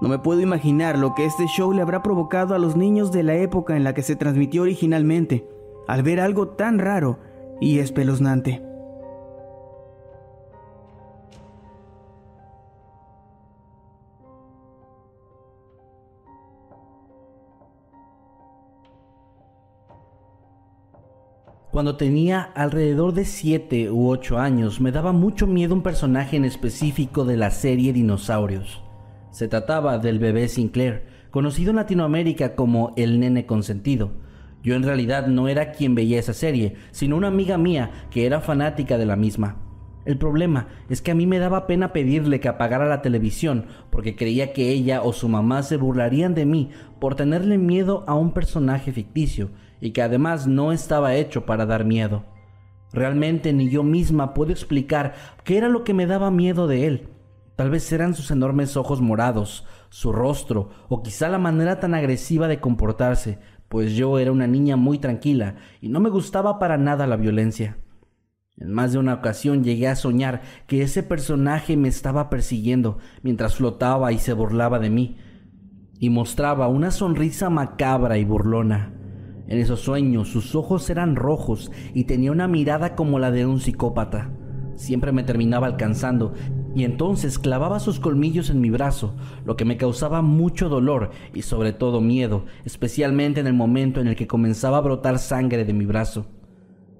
No 0.00 0.08
me 0.08 0.18
puedo 0.18 0.40
imaginar 0.40 0.98
lo 0.98 1.14
que 1.14 1.24
este 1.24 1.46
show 1.46 1.72
le 1.72 1.82
habrá 1.82 2.02
provocado 2.02 2.54
a 2.54 2.58
los 2.58 2.76
niños 2.76 3.10
de 3.10 3.24
la 3.24 3.34
época 3.34 3.76
en 3.76 3.82
la 3.82 3.92
que 3.92 4.02
se 4.02 4.14
transmitió 4.14 4.62
originalmente, 4.62 5.48
al 5.88 6.02
ver 6.02 6.20
algo 6.20 6.48
tan 6.48 6.78
raro 6.78 7.18
y 7.60 7.78
espeluznante. 7.78 8.62
Cuando 21.76 21.96
tenía 21.96 22.40
alrededor 22.40 23.12
de 23.12 23.26
7 23.26 23.90
u 23.90 24.08
8 24.08 24.38
años, 24.38 24.80
me 24.80 24.92
daba 24.92 25.12
mucho 25.12 25.46
miedo 25.46 25.74
un 25.74 25.82
personaje 25.82 26.38
en 26.38 26.46
específico 26.46 27.26
de 27.26 27.36
la 27.36 27.50
serie 27.50 27.92
Dinosaurios. 27.92 28.82
Se 29.30 29.46
trataba 29.46 29.98
del 29.98 30.18
bebé 30.18 30.48
Sinclair, 30.48 31.04
conocido 31.30 31.68
en 31.68 31.76
Latinoamérica 31.76 32.54
como 32.54 32.94
el 32.96 33.20
nene 33.20 33.44
consentido. 33.44 34.12
Yo 34.66 34.74
en 34.74 34.82
realidad 34.82 35.28
no 35.28 35.46
era 35.46 35.70
quien 35.70 35.94
veía 35.94 36.18
esa 36.18 36.34
serie, 36.34 36.74
sino 36.90 37.16
una 37.16 37.28
amiga 37.28 37.56
mía 37.56 37.92
que 38.10 38.26
era 38.26 38.40
fanática 38.40 38.98
de 38.98 39.06
la 39.06 39.14
misma. 39.14 39.58
El 40.04 40.18
problema 40.18 40.66
es 40.90 41.00
que 41.00 41.12
a 41.12 41.14
mí 41.14 41.24
me 41.24 41.38
daba 41.38 41.68
pena 41.68 41.92
pedirle 41.92 42.40
que 42.40 42.48
apagara 42.48 42.84
la 42.84 43.00
televisión 43.00 43.66
porque 43.90 44.16
creía 44.16 44.52
que 44.52 44.70
ella 44.70 45.02
o 45.02 45.12
su 45.12 45.28
mamá 45.28 45.62
se 45.62 45.76
burlarían 45.76 46.34
de 46.34 46.46
mí 46.46 46.70
por 46.98 47.14
tenerle 47.14 47.58
miedo 47.58 48.02
a 48.08 48.14
un 48.16 48.32
personaje 48.32 48.90
ficticio 48.90 49.50
y 49.80 49.92
que 49.92 50.02
además 50.02 50.48
no 50.48 50.72
estaba 50.72 51.14
hecho 51.14 51.46
para 51.46 51.64
dar 51.64 51.84
miedo. 51.84 52.24
Realmente 52.92 53.52
ni 53.52 53.70
yo 53.70 53.84
misma 53.84 54.34
puedo 54.34 54.50
explicar 54.50 55.14
qué 55.44 55.58
era 55.58 55.68
lo 55.68 55.84
que 55.84 55.94
me 55.94 56.06
daba 56.06 56.32
miedo 56.32 56.66
de 56.66 56.88
él. 56.88 57.08
Tal 57.54 57.70
vez 57.70 57.90
eran 57.90 58.14
sus 58.14 58.30
enormes 58.30 58.76
ojos 58.76 59.00
morados, 59.00 59.64
su 59.88 60.12
rostro, 60.12 60.68
o 60.88 61.02
quizá 61.02 61.30
la 61.30 61.38
manera 61.38 61.80
tan 61.80 61.94
agresiva 61.94 62.48
de 62.48 62.60
comportarse, 62.60 63.38
pues 63.68 63.94
yo 63.94 64.18
era 64.18 64.32
una 64.32 64.46
niña 64.46 64.76
muy 64.76 64.98
tranquila 64.98 65.56
y 65.80 65.88
no 65.88 66.00
me 66.00 66.10
gustaba 66.10 66.58
para 66.58 66.78
nada 66.78 67.06
la 67.06 67.16
violencia. 67.16 67.78
En 68.58 68.72
más 68.72 68.92
de 68.92 68.98
una 68.98 69.14
ocasión 69.14 69.64
llegué 69.64 69.88
a 69.88 69.96
soñar 69.96 70.40
que 70.66 70.82
ese 70.82 71.02
personaje 71.02 71.76
me 71.76 71.88
estaba 71.88 72.30
persiguiendo 72.30 72.98
mientras 73.22 73.56
flotaba 73.56 74.12
y 74.12 74.18
se 74.18 74.32
burlaba 74.32 74.78
de 74.78 74.88
mí, 74.88 75.18
y 75.98 76.10
mostraba 76.10 76.68
una 76.68 76.90
sonrisa 76.90 77.50
macabra 77.50 78.18
y 78.18 78.24
burlona. 78.24 78.92
En 79.46 79.58
esos 79.58 79.80
sueños 79.80 80.28
sus 80.28 80.54
ojos 80.54 80.88
eran 80.90 81.16
rojos 81.16 81.70
y 81.94 82.04
tenía 82.04 82.32
una 82.32 82.48
mirada 82.48 82.94
como 82.94 83.18
la 83.18 83.30
de 83.30 83.46
un 83.46 83.60
psicópata. 83.60 84.30
Siempre 84.74 85.12
me 85.12 85.22
terminaba 85.22 85.66
alcanzando 85.66 86.34
y 86.76 86.84
entonces 86.84 87.38
clavaba 87.38 87.80
sus 87.80 87.98
colmillos 88.00 88.50
en 88.50 88.60
mi 88.60 88.68
brazo, 88.68 89.14
lo 89.46 89.56
que 89.56 89.64
me 89.64 89.78
causaba 89.78 90.20
mucho 90.20 90.68
dolor 90.68 91.10
y 91.32 91.40
sobre 91.40 91.72
todo 91.72 92.02
miedo, 92.02 92.44
especialmente 92.66 93.40
en 93.40 93.46
el 93.46 93.54
momento 93.54 94.02
en 94.02 94.08
el 94.08 94.14
que 94.14 94.26
comenzaba 94.26 94.76
a 94.76 94.82
brotar 94.82 95.18
sangre 95.18 95.64
de 95.64 95.72
mi 95.72 95.86
brazo. 95.86 96.26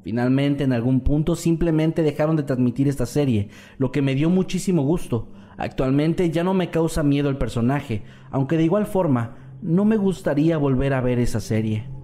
Finalmente, 0.03 0.65
en 0.65 0.73
algún 0.73 1.01
punto 1.01 1.37
simplemente 1.37 2.03
dejaron 2.03 2.37
de 2.37 2.45
transmitir 2.45 2.89
esta 2.89 3.05
serie, 3.05 3.51
lo 3.77 3.93
que 3.93 4.01
me 4.01 4.15
dio 4.15 4.31
muchísimo 4.31 4.81
gusto. 4.81 5.29
Actualmente 5.59 6.31
ya 6.31 6.43
no 6.43 6.55
me 6.55 6.71
causa 6.71 7.03
miedo 7.03 7.29
el 7.29 7.37
personaje, 7.37 8.03
aunque 8.31 8.57
de 8.57 8.65
igual 8.65 8.87
forma 8.87 9.37
no 9.61 9.85
me 9.85 9.99
gustaría 9.99 10.57
volver 10.57 10.95
a 10.95 11.03
ver 11.03 11.19
esa 11.19 11.41
serie. 11.41 11.96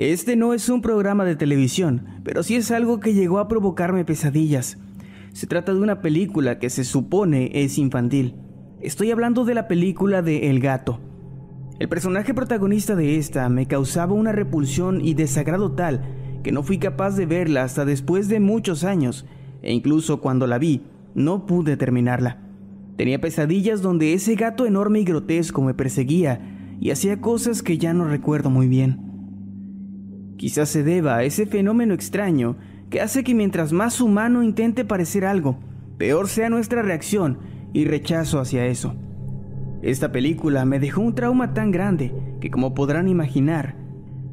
Este 0.00 0.34
no 0.34 0.54
es 0.54 0.70
un 0.70 0.80
programa 0.80 1.26
de 1.26 1.36
televisión, 1.36 2.06
pero 2.24 2.42
sí 2.42 2.56
es 2.56 2.70
algo 2.70 3.00
que 3.00 3.12
llegó 3.12 3.38
a 3.38 3.48
provocarme 3.48 4.06
pesadillas. 4.06 4.78
Se 5.34 5.46
trata 5.46 5.74
de 5.74 5.80
una 5.80 6.00
película 6.00 6.58
que 6.58 6.70
se 6.70 6.84
supone 6.84 7.50
es 7.52 7.76
infantil. 7.76 8.34
Estoy 8.80 9.10
hablando 9.10 9.44
de 9.44 9.52
la 9.52 9.68
película 9.68 10.22
de 10.22 10.48
El 10.48 10.60
gato. 10.60 11.00
El 11.78 11.90
personaje 11.90 12.32
protagonista 12.32 12.96
de 12.96 13.18
esta 13.18 13.46
me 13.50 13.66
causaba 13.66 14.14
una 14.14 14.32
repulsión 14.32 15.04
y 15.04 15.12
desagrado 15.12 15.72
tal 15.72 16.00
que 16.42 16.50
no 16.50 16.62
fui 16.62 16.78
capaz 16.78 17.14
de 17.16 17.26
verla 17.26 17.64
hasta 17.64 17.84
después 17.84 18.28
de 18.28 18.40
muchos 18.40 18.84
años, 18.84 19.26
e 19.60 19.74
incluso 19.74 20.22
cuando 20.22 20.46
la 20.46 20.56
vi, 20.56 20.80
no 21.14 21.44
pude 21.44 21.76
terminarla. 21.76 22.38
Tenía 22.96 23.20
pesadillas 23.20 23.82
donde 23.82 24.14
ese 24.14 24.34
gato 24.34 24.64
enorme 24.64 25.00
y 25.00 25.04
grotesco 25.04 25.60
me 25.60 25.74
perseguía 25.74 26.40
y 26.80 26.90
hacía 26.90 27.20
cosas 27.20 27.62
que 27.62 27.76
ya 27.76 27.92
no 27.92 28.06
recuerdo 28.06 28.48
muy 28.48 28.66
bien. 28.66 29.09
Quizás 30.40 30.70
se 30.70 30.82
deba 30.82 31.16
a 31.16 31.24
ese 31.24 31.44
fenómeno 31.44 31.92
extraño 31.92 32.56
que 32.88 33.02
hace 33.02 33.24
que 33.24 33.34
mientras 33.34 33.74
más 33.74 34.00
humano 34.00 34.42
intente 34.42 34.86
parecer 34.86 35.26
algo, 35.26 35.58
peor 35.98 36.28
sea 36.28 36.48
nuestra 36.48 36.80
reacción 36.80 37.40
y 37.74 37.84
rechazo 37.84 38.40
hacia 38.40 38.64
eso. 38.64 38.94
Esta 39.82 40.12
película 40.12 40.64
me 40.64 40.80
dejó 40.80 41.02
un 41.02 41.14
trauma 41.14 41.52
tan 41.52 41.70
grande 41.70 42.14
que 42.40 42.50
como 42.50 42.72
podrán 42.72 43.06
imaginar, 43.06 43.76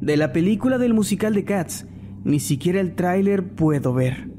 de 0.00 0.16
la 0.16 0.32
película 0.32 0.78
del 0.78 0.94
musical 0.94 1.34
de 1.34 1.44
Cats, 1.44 1.86
ni 2.24 2.40
siquiera 2.40 2.80
el 2.80 2.94
tráiler 2.94 3.46
puedo 3.46 3.92
ver. 3.92 4.30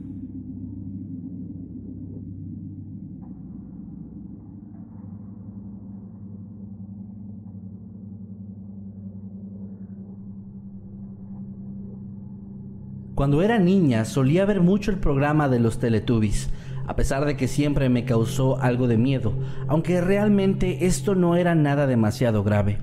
Cuando 13.20 13.42
era 13.42 13.60
niña 13.60 14.06
solía 14.06 14.46
ver 14.46 14.62
mucho 14.62 14.92
el 14.92 14.98
programa 14.98 15.50
de 15.50 15.60
los 15.60 15.78
Teletubbies, 15.78 16.52
a 16.88 16.96
pesar 16.96 17.26
de 17.26 17.36
que 17.36 17.50
siempre 17.50 17.90
me 17.90 18.06
causó 18.06 18.62
algo 18.62 18.88
de 18.88 18.96
miedo, 18.96 19.34
aunque 19.68 20.00
realmente 20.00 20.86
esto 20.86 21.16
no 21.16 21.36
era 21.36 21.54
nada 21.54 21.86
demasiado 21.86 22.46
grave. 22.46 22.78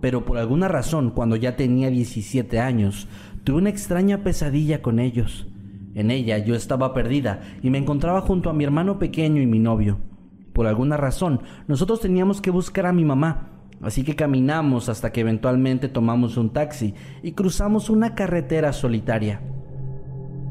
Pero 0.00 0.24
por 0.24 0.38
alguna 0.38 0.68
razón, 0.68 1.10
cuando 1.10 1.34
ya 1.34 1.56
tenía 1.56 1.90
17 1.90 2.60
años, 2.60 3.08
tuve 3.42 3.56
una 3.56 3.70
extraña 3.70 4.22
pesadilla 4.22 4.80
con 4.80 5.00
ellos. 5.00 5.48
En 5.96 6.12
ella 6.12 6.38
yo 6.38 6.54
estaba 6.54 6.94
perdida 6.94 7.40
y 7.60 7.70
me 7.70 7.78
encontraba 7.78 8.20
junto 8.20 8.50
a 8.50 8.54
mi 8.54 8.62
hermano 8.62 9.00
pequeño 9.00 9.42
y 9.42 9.46
mi 9.46 9.58
novio. 9.58 9.98
Por 10.52 10.68
alguna 10.68 10.96
razón, 10.96 11.40
nosotros 11.66 12.00
teníamos 12.00 12.40
que 12.40 12.52
buscar 12.52 12.86
a 12.86 12.92
mi 12.92 13.04
mamá, 13.04 13.50
Así 13.82 14.02
que 14.02 14.16
caminamos 14.16 14.88
hasta 14.88 15.12
que 15.12 15.20
eventualmente 15.20 15.88
tomamos 15.88 16.38
un 16.38 16.50
taxi 16.54 16.94
y 17.22 17.32
cruzamos 17.32 17.90
una 17.90 18.14
carretera 18.14 18.72
solitaria. 18.72 19.42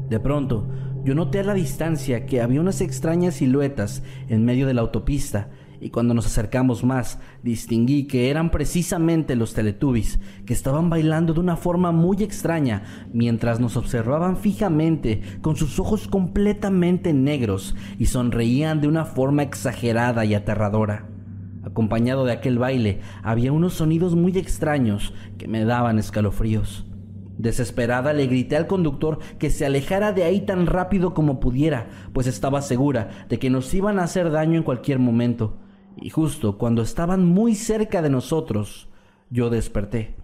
De 0.08 0.20
pronto, 0.20 0.66
yo 1.04 1.14
noté 1.14 1.40
a 1.40 1.44
la 1.44 1.54
distancia 1.54 2.26
que 2.26 2.40
había 2.40 2.60
unas 2.60 2.80
extrañas 2.80 3.34
siluetas 3.34 4.02
en 4.28 4.44
medio 4.44 4.66
de 4.66 4.74
la 4.74 4.80
autopista 4.80 5.50
y 5.84 5.90
cuando 5.90 6.14
nos 6.14 6.24
acercamos 6.24 6.82
más 6.82 7.18
distinguí 7.42 8.04
que 8.04 8.30
eran 8.30 8.50
precisamente 8.50 9.36
los 9.36 9.52
Teletubbies 9.52 10.18
que 10.46 10.54
estaban 10.54 10.88
bailando 10.88 11.34
de 11.34 11.40
una 11.40 11.56
forma 11.56 11.92
muy 11.92 12.22
extraña 12.22 12.84
mientras 13.12 13.60
nos 13.60 13.76
observaban 13.76 14.38
fijamente 14.38 15.20
con 15.42 15.56
sus 15.56 15.78
ojos 15.78 16.08
completamente 16.08 17.12
negros 17.12 17.76
y 17.98 18.06
sonreían 18.06 18.80
de 18.80 18.88
una 18.88 19.04
forma 19.04 19.42
exagerada 19.42 20.24
y 20.24 20.34
aterradora. 20.34 21.06
Acompañado 21.64 22.24
de 22.24 22.32
aquel 22.32 22.58
baile 22.58 23.00
había 23.22 23.52
unos 23.52 23.74
sonidos 23.74 24.14
muy 24.14 24.38
extraños 24.38 25.12
que 25.36 25.48
me 25.48 25.66
daban 25.66 25.98
escalofríos. 25.98 26.86
Desesperada 27.44 28.14
le 28.14 28.26
grité 28.26 28.56
al 28.56 28.66
conductor 28.66 29.18
que 29.38 29.50
se 29.50 29.66
alejara 29.66 30.12
de 30.12 30.24
ahí 30.24 30.40
tan 30.40 30.66
rápido 30.66 31.12
como 31.12 31.40
pudiera, 31.40 31.88
pues 32.14 32.26
estaba 32.26 32.62
segura 32.62 33.26
de 33.28 33.38
que 33.38 33.50
nos 33.50 33.74
iban 33.74 33.98
a 33.98 34.04
hacer 34.04 34.30
daño 34.30 34.56
en 34.56 34.62
cualquier 34.62 34.98
momento. 34.98 35.58
Y 35.94 36.08
justo 36.08 36.56
cuando 36.56 36.80
estaban 36.80 37.26
muy 37.26 37.54
cerca 37.54 38.00
de 38.00 38.08
nosotros, 38.08 38.88
yo 39.28 39.50
desperté. 39.50 40.16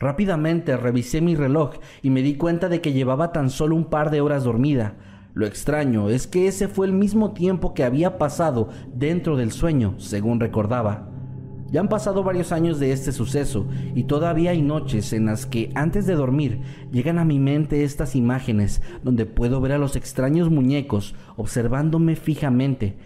Rápidamente 0.00 0.76
revisé 0.76 1.20
mi 1.20 1.36
reloj 1.36 1.74
y 2.02 2.10
me 2.10 2.20
di 2.20 2.34
cuenta 2.34 2.68
de 2.68 2.80
que 2.80 2.92
llevaba 2.92 3.30
tan 3.30 3.48
solo 3.48 3.76
un 3.76 3.84
par 3.84 4.10
de 4.10 4.20
horas 4.20 4.42
dormida. 4.42 4.96
Lo 5.34 5.46
extraño 5.46 6.10
es 6.10 6.26
que 6.26 6.48
ese 6.48 6.66
fue 6.66 6.88
el 6.88 6.92
mismo 6.92 7.32
tiempo 7.32 7.74
que 7.74 7.84
había 7.84 8.18
pasado 8.18 8.70
dentro 8.92 9.36
del 9.36 9.52
sueño, 9.52 9.94
según 9.98 10.40
recordaba. 10.40 11.19
Ya 11.70 11.80
han 11.80 11.88
pasado 11.88 12.24
varios 12.24 12.50
años 12.50 12.80
de 12.80 12.92
este 12.92 13.12
suceso 13.12 13.66
y 13.94 14.04
todavía 14.04 14.50
hay 14.50 14.60
noches 14.60 15.12
en 15.12 15.26
las 15.26 15.46
que 15.46 15.70
antes 15.74 16.04
de 16.06 16.16
dormir 16.16 16.60
llegan 16.90 17.18
a 17.18 17.24
mi 17.24 17.38
mente 17.38 17.84
estas 17.84 18.16
imágenes 18.16 18.82
donde 19.04 19.24
puedo 19.24 19.60
ver 19.60 19.72
a 19.72 19.78
los 19.78 19.94
extraños 19.94 20.50
muñecos 20.50 21.14
observándome 21.36 22.16
fijamente 22.16 22.96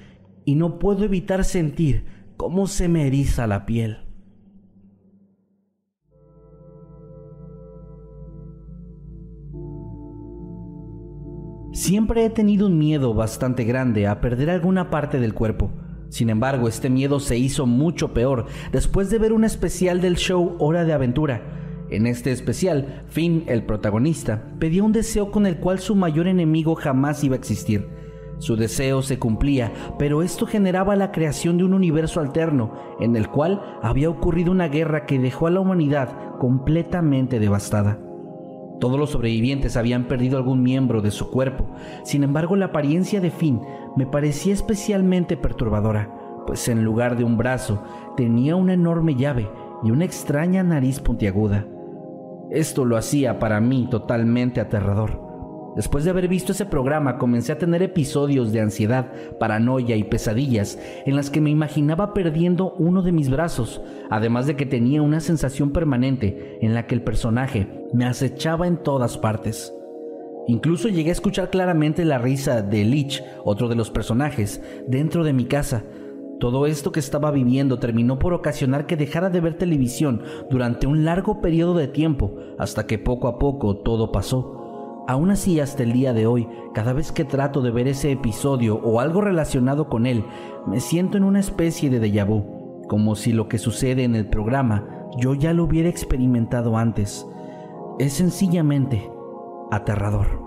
y 0.47 0.55
no 0.55 0.79
puedo 0.79 1.05
evitar 1.05 1.45
sentir 1.45 2.07
cómo 2.37 2.67
se 2.67 2.89
me 2.89 3.07
eriza 3.07 3.47
la 3.47 3.67
piel. 3.67 3.99
Siempre 11.73 12.25
he 12.25 12.31
tenido 12.31 12.69
un 12.69 12.79
miedo 12.79 13.15
bastante 13.15 13.65
grande 13.65 14.07
a 14.07 14.21
perder 14.21 14.49
alguna 14.49 14.91
parte 14.91 15.19
del 15.19 15.35
cuerpo. 15.35 15.73
Sin 16.15 16.31
embargo, 16.31 16.69
este 16.69 16.91
miedo 16.91 17.19
se 17.19 17.37
hizo 17.37 17.67
mucho 17.67 18.15
peor 18.15 18.47
después 18.71 19.11
de 19.11 19.19
ver 19.19 19.33
un 19.33 19.43
especial 19.43 20.01
del 20.01 20.15
show 20.15 20.55
Hora 20.61 20.85
de 20.85 20.93
Aventura. 20.93 21.43
En 21.91 22.07
este 22.07 22.31
especial, 22.31 23.03
Finn, 23.09 23.43
el 23.49 23.65
protagonista, 23.65 24.45
pedía 24.61 24.85
un 24.85 24.93
deseo 24.93 25.33
con 25.33 25.45
el 25.45 25.57
cual 25.57 25.81
su 25.81 25.97
mayor 25.97 26.29
enemigo 26.29 26.77
jamás 26.77 27.25
iba 27.25 27.35
a 27.35 27.39
existir. 27.39 27.89
Su 28.39 28.55
deseo 28.55 29.03
se 29.03 29.19
cumplía, 29.19 29.73
pero 29.99 30.23
esto 30.23 30.47
generaba 30.47 30.95
la 30.95 31.11
creación 31.11 31.59
de 31.59 31.65
un 31.65 31.75
universo 31.75 32.21
alterno, 32.21 32.75
en 33.01 33.17
el 33.17 33.29
cual 33.29 33.61
había 33.83 34.09
ocurrido 34.09 34.53
una 34.53 34.69
guerra 34.69 35.07
que 35.07 35.19
dejó 35.19 35.49
a 35.49 35.51
la 35.51 35.59
humanidad 35.59 36.39
completamente 36.39 37.41
devastada. 37.41 37.99
Todos 38.81 38.99
los 38.99 39.11
sobrevivientes 39.11 39.77
habían 39.77 40.05
perdido 40.05 40.37
algún 40.37 40.63
miembro 40.63 41.01
de 41.01 41.11
su 41.11 41.31
cuerpo. 41.31 41.71
Sin 42.05 42.23
embargo, 42.23 42.55
la 42.55 42.67
apariencia 42.67 43.21
de 43.21 43.31
Finn 43.31 43.61
me 43.97 44.07
parecía 44.07 44.53
especialmente 44.53 45.37
perturbadora, 45.37 46.11
pues 46.47 46.69
en 46.69 46.85
lugar 46.85 47.17
de 47.17 47.25
un 47.25 47.37
brazo 47.37 47.83
tenía 48.17 48.57
una 48.57 48.75
enorme 48.75 49.15
llave 49.15 49.49
y 49.83 49.91
una 49.91 50.05
extraña 50.05 50.63
nariz 50.63 51.01
puntiaguda. 51.01 51.67
Esto 52.51 52.85
lo 52.85 52.97
hacía 52.97 53.39
para 53.39 53.61
mí 53.61 53.89
totalmente 53.91 54.61
aterrador. 54.61 55.25
Después 55.77 56.05
de 56.05 56.11
haber 56.11 56.29
visto 56.29 56.53
ese 56.53 56.67
programa 56.67 57.19
comencé 57.19 57.51
a 57.51 57.59
tener 57.59 57.83
episodios 57.83 58.53
de 58.53 58.61
ansiedad, 58.61 59.11
paranoia 59.41 59.97
y 59.97 60.05
pesadillas 60.05 60.79
en 61.05 61.17
las 61.17 61.31
que 61.31 61.41
me 61.41 61.51
imaginaba 61.51 62.15
perdiendo 62.15 62.75
uno 62.75 63.03
de 63.03 63.11
mis 63.11 63.29
brazos, 63.29 63.83
además 64.09 64.47
de 64.47 64.55
que 64.55 64.67
tenía 64.67 65.03
una 65.03 65.19
sensación 65.19 65.73
permanente 65.73 66.59
en 66.61 66.75
la 66.75 66.87
que 66.87 66.95
el 66.95 67.03
personaje 67.03 67.87
me 67.93 68.07
acechaba 68.07 68.69
en 68.69 68.77
todas 68.77 69.19
partes. 69.19 69.73
Incluso 70.47 70.89
llegué 70.89 71.09
a 71.09 71.13
escuchar 71.13 71.51
claramente 71.51 72.05
la 72.05 72.19
risa 72.19 72.61
de 72.61 72.85
Lich, 72.85 73.23
otro 73.45 73.69
de 73.69 73.77
los 73.77 73.91
personajes, 73.91 74.63
dentro 74.87 75.25
de 75.25 75.33
mi 75.33 75.47
casa. 75.47 75.85
Todo 76.39 76.67
esto 76.67 76.93
que 76.93 77.01
estaba 77.01 77.31
viviendo 77.31 77.79
terminó 77.79 78.19
por 78.19 78.35
ocasionar 78.35 78.87
que 78.87 78.97
dejara 78.97 79.31
de 79.31 79.41
ver 79.41 79.55
televisión 79.55 80.23
durante 80.51 80.87
un 80.87 81.05
largo 81.05 81.41
periodo 81.41 81.75
de 81.75 81.89
tiempo, 81.89 82.37
hasta 82.59 82.87
que 82.87 82.99
poco 82.99 83.29
a 83.29 83.39
poco 83.39 83.79
todo 83.79 84.13
pasó. 84.13 85.05
Aún 85.07 85.31
así, 85.31 85.61
hasta 85.61 85.83
el 85.83 85.93
día 85.93 86.13
de 86.13 86.27
hoy, 86.27 86.49
cada 86.75 86.93
vez 86.93 87.13
que 87.13 87.25
trato 87.25 87.63
de 87.63 87.71
ver 87.71 87.89
ese 87.89 88.11
episodio 88.13 88.77
o 88.77 89.01
algo 89.01 89.21
relacionado 89.21 89.89
con 89.89 90.07
él, 90.07 90.25
me 90.67 90.81
siento 90.81 91.17
en 91.17 91.25
una 91.25 91.41
especie 91.41 91.89
de 91.89 92.01
déjà 92.01 92.27
vu, 92.27 92.83
como 92.89 93.15
si 93.15 93.33
lo 93.33 93.49
que 93.49 93.59
sucede 93.59 94.05
en 94.05 94.15
el 94.15 94.27
programa 94.27 94.95
yo 95.17 95.35
ya 95.35 95.53
lo 95.53 95.65
hubiera 95.65 95.89
experimentado 95.89 96.77
antes. 96.77 97.27
Es 97.99 98.15
sencillamente 98.15 99.09
aterrador. 99.75 100.45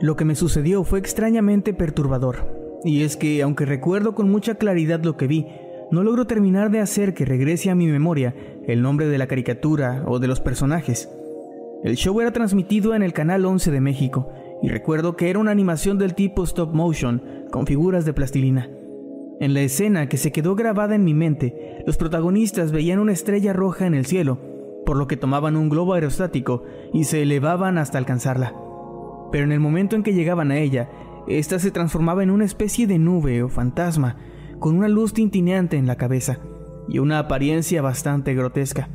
Lo 0.00 0.16
que 0.16 0.24
me 0.24 0.34
sucedió 0.34 0.84
fue 0.84 0.98
extrañamente 0.98 1.72
perturbador. 1.72 2.80
Y 2.84 3.04
es 3.04 3.16
que, 3.16 3.40
aunque 3.42 3.64
recuerdo 3.64 4.14
con 4.14 4.30
mucha 4.30 4.56
claridad 4.56 5.02
lo 5.02 5.16
que 5.16 5.26
vi, 5.26 5.46
no 5.90 6.02
logro 6.02 6.26
terminar 6.26 6.70
de 6.70 6.80
hacer 6.80 7.14
que 7.14 7.24
regrese 7.24 7.70
a 7.70 7.74
mi 7.74 7.86
memoria 7.86 8.34
el 8.66 8.82
nombre 8.82 9.06
de 9.06 9.16
la 9.16 9.26
caricatura 9.26 10.04
o 10.06 10.18
de 10.18 10.26
los 10.26 10.40
personajes. 10.40 11.08
El 11.82 11.96
show 11.96 12.20
era 12.20 12.32
transmitido 12.32 12.94
en 12.94 13.02
el 13.02 13.12
Canal 13.12 13.44
11 13.44 13.70
de 13.70 13.80
México 13.80 14.28
y 14.64 14.68
recuerdo 14.68 15.14
que 15.14 15.28
era 15.28 15.38
una 15.40 15.50
animación 15.50 15.98
del 15.98 16.14
tipo 16.14 16.42
stop 16.42 16.72
motion 16.72 17.22
con 17.50 17.66
figuras 17.66 18.06
de 18.06 18.14
plastilina. 18.14 18.70
En 19.38 19.52
la 19.52 19.60
escena 19.60 20.08
que 20.08 20.16
se 20.16 20.32
quedó 20.32 20.54
grabada 20.54 20.94
en 20.94 21.04
mi 21.04 21.12
mente, 21.12 21.82
los 21.86 21.98
protagonistas 21.98 22.72
veían 22.72 22.98
una 22.98 23.12
estrella 23.12 23.52
roja 23.52 23.86
en 23.86 23.92
el 23.92 24.06
cielo, 24.06 24.38
por 24.86 24.96
lo 24.96 25.06
que 25.06 25.18
tomaban 25.18 25.56
un 25.56 25.68
globo 25.68 25.92
aerostático 25.92 26.62
y 26.94 27.04
se 27.04 27.20
elevaban 27.20 27.76
hasta 27.76 27.98
alcanzarla. 27.98 28.54
Pero 29.30 29.44
en 29.44 29.52
el 29.52 29.60
momento 29.60 29.96
en 29.96 30.02
que 30.02 30.14
llegaban 30.14 30.50
a 30.50 30.56
ella, 30.56 30.88
esta 31.28 31.58
se 31.58 31.70
transformaba 31.70 32.22
en 32.22 32.30
una 32.30 32.46
especie 32.46 32.86
de 32.86 32.98
nube 32.98 33.42
o 33.42 33.50
fantasma, 33.50 34.16
con 34.60 34.78
una 34.78 34.88
luz 34.88 35.12
tintineante 35.12 35.76
en 35.76 35.86
la 35.86 35.96
cabeza 35.96 36.38
y 36.88 37.00
una 37.00 37.18
apariencia 37.18 37.82
bastante 37.82 38.32
grotesca. 38.34 38.88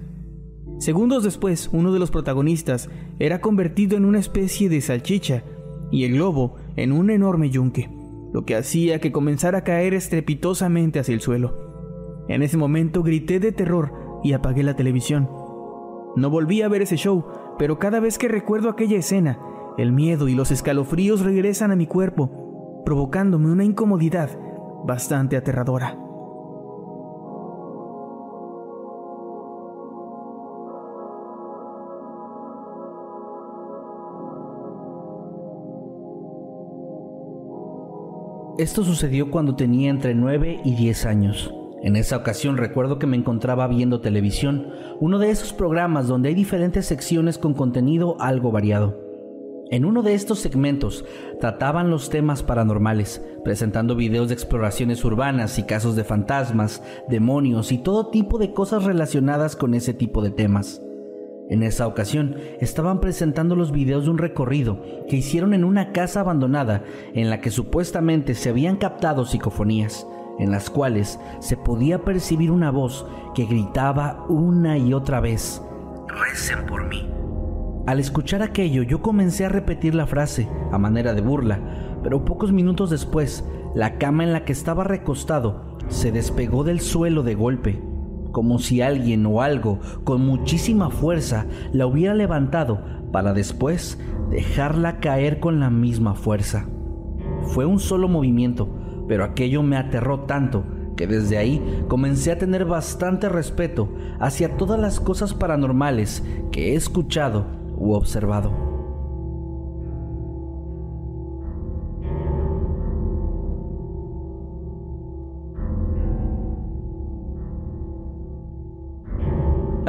Segundos 0.80 1.24
después, 1.24 1.70
uno 1.74 1.94
de 1.94 2.00
los 2.00 2.10
protagonistas 2.10 2.90
era 3.20 3.40
convertido 3.40 3.98
en 3.98 4.06
una 4.06 4.18
especie 4.18 4.68
de 4.68 4.82
salchicha 4.82 5.44
y 5.92 6.06
el 6.06 6.14
globo 6.14 6.56
en 6.76 6.92
un 6.92 7.10
enorme 7.10 7.50
yunque, 7.50 7.90
lo 8.34 8.46
que 8.46 8.56
hacía 8.56 9.00
que 9.00 9.12
comenzara 9.12 9.60
a 9.60 9.64
caer 9.64 9.94
estrepitosamente 9.94 11.00
hacia 11.00 11.14
el 11.14 11.22
suelo. 11.22 12.26
En 12.28 12.44
ese 12.44 12.58
momento 12.58 13.04
grité 13.04 13.40
de 13.40 13.52
terror 13.52 13.94
y 14.24 14.34
apagué 14.34 14.64
la 14.64 14.76
televisión. 14.76 15.30
No 16.16 16.30
volví 16.30 16.62
a 16.62 16.68
ver 16.68 16.82
ese 16.82 16.98
show, 16.98 17.26
pero 17.58 17.80
cada 17.80 18.00
vez 18.00 18.18
que 18.18 18.28
recuerdo 18.28 18.70
aquella 18.70 18.98
escena, 18.98 19.40
el 19.78 19.92
miedo 19.92 20.28
y 20.28 20.36
los 20.36 20.52
escalofríos 20.52 21.22
regresan 21.22 21.72
a 21.72 21.76
mi 21.76 21.88
cuerpo, 21.88 22.84
provocándome 22.86 23.52
una 23.52 23.64
incomodidad 23.64 24.30
bastante 24.86 25.38
aterradora. 25.38 26.09
Esto 38.60 38.84
sucedió 38.84 39.32
cuando 39.32 39.56
tenía 39.56 39.90
entre 39.90 40.14
9 40.14 40.60
y 40.66 40.76
10 40.76 41.06
años. 41.06 41.50
En 41.82 41.96
esa 41.96 42.18
ocasión 42.18 42.58
recuerdo 42.58 43.00
que 43.00 43.08
me 43.08 43.16
encontraba 43.16 43.66
viendo 43.70 44.02
televisión, 44.02 44.68
uno 45.00 45.18
de 45.18 45.30
esos 45.30 45.54
programas 45.54 46.10
donde 46.10 46.28
hay 46.28 46.36
diferentes 46.36 46.86
secciones 46.86 47.38
con 47.38 47.54
contenido 47.54 48.18
algo 48.20 48.52
variado. 48.52 49.00
En 49.72 49.86
uno 49.86 50.04
de 50.04 50.14
estos 50.14 50.40
segmentos 50.40 51.06
trataban 51.40 51.90
los 51.90 52.10
temas 52.10 52.44
paranormales, 52.44 53.26
presentando 53.46 53.96
videos 53.96 54.28
de 54.28 54.34
exploraciones 54.34 55.06
urbanas 55.06 55.58
y 55.58 55.64
casos 55.64 55.96
de 55.96 56.04
fantasmas, 56.04 56.84
demonios 57.08 57.72
y 57.72 57.78
todo 57.78 58.10
tipo 58.10 58.40
de 58.40 58.52
cosas 58.52 58.84
relacionadas 58.84 59.56
con 59.56 59.74
ese 59.74 59.94
tipo 59.94 60.22
de 60.22 60.32
temas. 60.32 60.82
En 61.50 61.64
esa 61.64 61.88
ocasión 61.88 62.36
estaban 62.62 63.00
presentando 63.00 63.56
los 63.56 63.72
videos 63.72 64.04
de 64.06 64.12
un 64.12 64.20
recorrido 64.20 64.82
que 65.08 65.16
hicieron 65.16 65.56
en 65.56 65.64
una 65.64 65.92
casa 65.92 66.20
abandonada 66.20 66.84
en 67.14 67.32
la 67.32 67.42
que 67.42 67.50
supuestamente 67.50 68.36
se 68.36 68.50
habían 68.50 68.78
captado 68.78 69.26
psicofonías, 69.26 70.06
en 70.38 70.52
las 70.52 70.70
cuales 70.70 71.20
se 71.40 71.58
podía 71.58 72.04
percibir 72.04 72.52
una 72.52 72.70
voz 72.70 73.08
que 73.34 73.46
gritaba 73.46 74.26
una 74.30 74.78
y 74.78 74.94
otra 74.94 75.20
vez, 75.20 75.62
Recen 76.08 76.66
por 76.66 76.88
mí 76.88 77.08
Al 77.88 78.00
escuchar 78.00 78.42
aquello, 78.42 78.84
yo 78.84 79.02
comencé 79.02 79.46
a 79.46 79.50
repetir 79.50 79.96
la 79.96 80.06
frase, 80.06 80.48
a 80.72 80.78
manera 80.78 81.14
de 81.14 81.22
burla, 81.22 81.60
pero 82.04 82.26
pocos 82.26 82.52
minutos 82.52 82.92
después, 82.92 83.44
la 83.74 83.98
cama 83.98 84.24
en 84.24 84.34
la 84.34 84.46
que 84.46 84.54
estaba 84.54 84.84
recostado 84.84 85.78
se 85.88 86.12
despegó 86.12 86.64
del 86.64 86.80
suelo 86.80 87.24
de 87.24 87.36
golpe, 87.36 87.82
como 88.32 88.60
si 88.60 88.82
alguien 88.82 89.26
o 89.26 89.42
algo 89.42 89.80
con 90.04 90.26
muchísima 90.26 90.90
fuerza 90.90 91.46
la 91.74 91.88
hubiera 91.88 92.14
levantado 92.14 92.80
para 93.12 93.34
después 93.34 94.00
dejarla 94.30 95.00
caer 95.00 95.40
con 95.40 95.60
la 95.60 95.70
misma 95.70 96.14
fuerza. 96.14 96.68
Fue 97.44 97.66
un 97.66 97.80
solo 97.80 98.08
movimiento, 98.08 98.70
pero 99.08 99.24
aquello 99.24 99.64
me 99.64 99.78
aterró 99.78 100.22
tanto 100.22 100.64
que 100.96 101.08
desde 101.08 101.38
ahí 101.38 101.84
comencé 101.88 102.32
a 102.32 102.38
tener 102.38 102.66
bastante 102.66 103.30
respeto 103.30 103.90
hacia 104.20 104.58
todas 104.58 104.80
las 104.80 105.00
cosas 105.00 105.34
paranormales 105.34 106.24
que 106.52 106.74
he 106.74 106.76
escuchado 106.76 107.46
u 107.78 107.94
observado. 107.94 108.69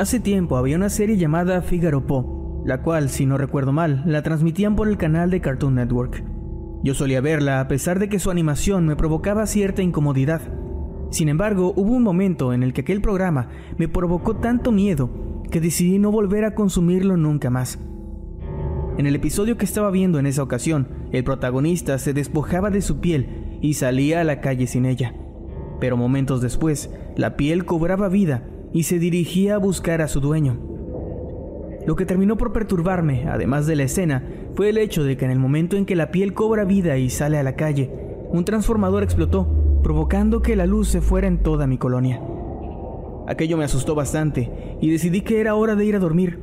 Hace 0.01 0.19
tiempo 0.19 0.57
había 0.57 0.77
una 0.77 0.89
serie 0.89 1.19
llamada 1.19 1.61
Figaro 1.61 2.07
Po, 2.07 2.63
la 2.65 2.81
cual, 2.81 3.11
si 3.11 3.27
no 3.27 3.37
recuerdo 3.37 3.71
mal, 3.71 4.03
la 4.07 4.23
transmitían 4.23 4.75
por 4.75 4.89
el 4.89 4.97
canal 4.97 5.29
de 5.29 5.43
Cartoon 5.43 5.75
Network. 5.75 6.25
Yo 6.83 6.95
solía 6.95 7.21
verla 7.21 7.61
a 7.61 7.69
pesar 7.69 7.99
de 7.99 8.09
que 8.09 8.19
su 8.19 8.31
animación 8.31 8.87
me 8.87 8.97
provocaba 8.97 9.47
cierta 9.47 9.83
incomodidad. 9.83 10.41
Sin 11.11 11.29
embargo, 11.29 11.75
hubo 11.77 11.93
un 11.93 12.03
momento 12.03 12.55
en 12.55 12.63
el 12.63 12.73
que 12.73 12.81
aquel 12.81 13.03
programa 13.03 13.51
me 13.77 13.89
provocó 13.89 14.37
tanto 14.37 14.73
miedo 14.73 15.11
que 15.51 15.61
decidí 15.61 15.99
no 15.99 16.11
volver 16.11 16.47
a 16.47 16.55
consumirlo 16.55 17.19
nunca 17.19 17.51
más. 17.51 17.79
En 18.97 19.07
el 19.07 19.15
episodio 19.15 19.59
que 19.59 19.67
estaba 19.67 19.91
viendo 19.91 20.19
en 20.19 20.25
esa 20.25 20.43
ocasión, 20.43 20.89
el 21.13 21.25
protagonista 21.25 21.99
se 21.99 22.15
despojaba 22.15 22.71
de 22.71 22.81
su 22.81 23.01
piel 23.01 23.59
y 23.61 23.75
salía 23.75 24.23
a 24.23 24.25
la 24.25 24.41
calle 24.41 24.67
sin 24.67 24.87
ella. 24.87 25.15
Pero 25.79 25.99
momentos 25.99 26.41
después, 26.41 26.89
la 27.17 27.37
piel 27.37 27.67
cobraba 27.67 28.09
vida 28.09 28.50
y 28.73 28.85
se 28.85 28.99
dirigía 28.99 29.57
a 29.57 29.59
buscar 29.59 30.03
a 30.03 30.09
su 30.09 30.21
dueño. 30.21 30.59
Lo 31.87 31.97
que 31.97 32.07
terminó 32.07 32.37
por 32.37 32.53
perturbarme, 32.53 33.27
además 33.29 33.67
de 33.67 33.77
la 33.77 33.85
escena, 33.85 34.23
fue 34.55 34.69
el 34.69 34.79
hecho 34.79 35.03
de 35.03 35.17
que 35.17 35.25
en 35.25 35.31
el 35.31 35.39
momento 35.39 35.77
en 35.77 35.87
que 35.87 35.97
la 35.97 36.11
piel 36.11 36.35
cobra 36.35 36.65
vida 36.65 36.99
y 36.99 37.09
sale 37.11 37.39
a 37.39 37.43
la 37.43 37.57
calle, 37.57 37.91
un 38.31 38.45
transformador 38.45 39.03
explotó, 39.03 39.49
provocando 39.83 40.43
que 40.43 40.57
la 40.57 40.67
luz 40.67 40.89
se 40.89 41.01
fuera 41.01 41.27
en 41.27 41.43
toda 41.43 41.67
mi 41.67 41.79
colonia. 41.79 42.21
Aquello 43.27 43.57
me 43.57 43.65
asustó 43.65 43.95
bastante 43.95 44.77
y 44.81 44.91
decidí 44.91 45.23
que 45.23 45.41
era 45.41 45.55
hora 45.55 45.75
de 45.75 45.85
ir 45.85 45.97
a 45.97 46.01
dormir, 46.01 46.41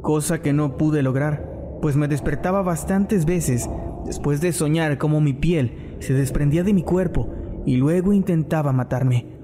cosa 0.00 0.40
que 0.40 0.52
no 0.52 0.76
pude 0.76 1.02
lograr, 1.02 1.78
pues 1.82 1.96
me 1.96 2.08
despertaba 2.08 2.62
bastantes 2.62 3.24
veces 3.24 3.68
después 4.06 4.40
de 4.40 4.52
soñar 4.52 4.98
cómo 4.98 5.20
mi 5.20 5.32
piel 5.32 5.96
se 5.98 6.14
desprendía 6.14 6.64
de 6.64 6.72
mi 6.72 6.82
cuerpo 6.82 7.28
y 7.66 7.76
luego 7.76 8.12
intentaba 8.12 8.72
matarme. 8.72 9.37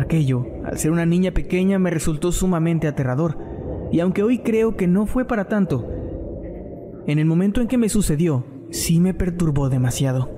Aquello, 0.00 0.46
al 0.64 0.78
ser 0.78 0.92
una 0.92 1.04
niña 1.04 1.32
pequeña, 1.32 1.78
me 1.78 1.90
resultó 1.90 2.32
sumamente 2.32 2.88
aterrador, 2.88 3.36
y 3.92 4.00
aunque 4.00 4.22
hoy 4.22 4.38
creo 4.38 4.74
que 4.74 4.86
no 4.86 5.04
fue 5.04 5.26
para 5.26 5.44
tanto, 5.44 5.86
en 7.06 7.18
el 7.18 7.26
momento 7.26 7.60
en 7.60 7.68
que 7.68 7.76
me 7.76 7.90
sucedió, 7.90 8.46
sí 8.70 8.98
me 8.98 9.12
perturbó 9.12 9.68
demasiado. 9.68 10.30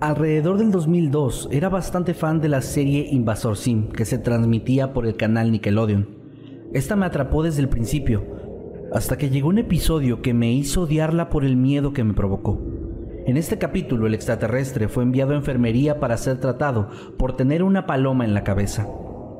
Alrededor 0.00 0.58
del 0.58 0.70
2002 0.70 1.48
era 1.50 1.68
bastante 1.68 2.14
fan 2.14 2.40
de 2.40 2.48
la 2.48 2.60
serie 2.62 3.08
Invasor 3.10 3.56
Sim 3.56 3.88
que 3.88 4.04
se 4.04 4.18
transmitía 4.18 4.92
por 4.92 5.04
el 5.04 5.16
canal 5.16 5.50
Nickelodeon. 5.50 6.23
Esta 6.74 6.96
me 6.96 7.06
atrapó 7.06 7.44
desde 7.44 7.62
el 7.62 7.68
principio, 7.68 8.24
hasta 8.92 9.16
que 9.16 9.30
llegó 9.30 9.48
un 9.48 9.58
episodio 9.58 10.22
que 10.22 10.34
me 10.34 10.50
hizo 10.50 10.82
odiarla 10.82 11.30
por 11.30 11.44
el 11.44 11.56
miedo 11.56 11.92
que 11.92 12.02
me 12.02 12.14
provocó. 12.14 12.60
En 13.26 13.36
este 13.36 13.58
capítulo 13.58 14.08
el 14.08 14.14
extraterrestre 14.14 14.88
fue 14.88 15.04
enviado 15.04 15.34
a 15.34 15.36
enfermería 15.36 16.00
para 16.00 16.16
ser 16.16 16.40
tratado 16.40 16.88
por 17.16 17.36
tener 17.36 17.62
una 17.62 17.86
paloma 17.86 18.24
en 18.24 18.34
la 18.34 18.42
cabeza. 18.42 18.88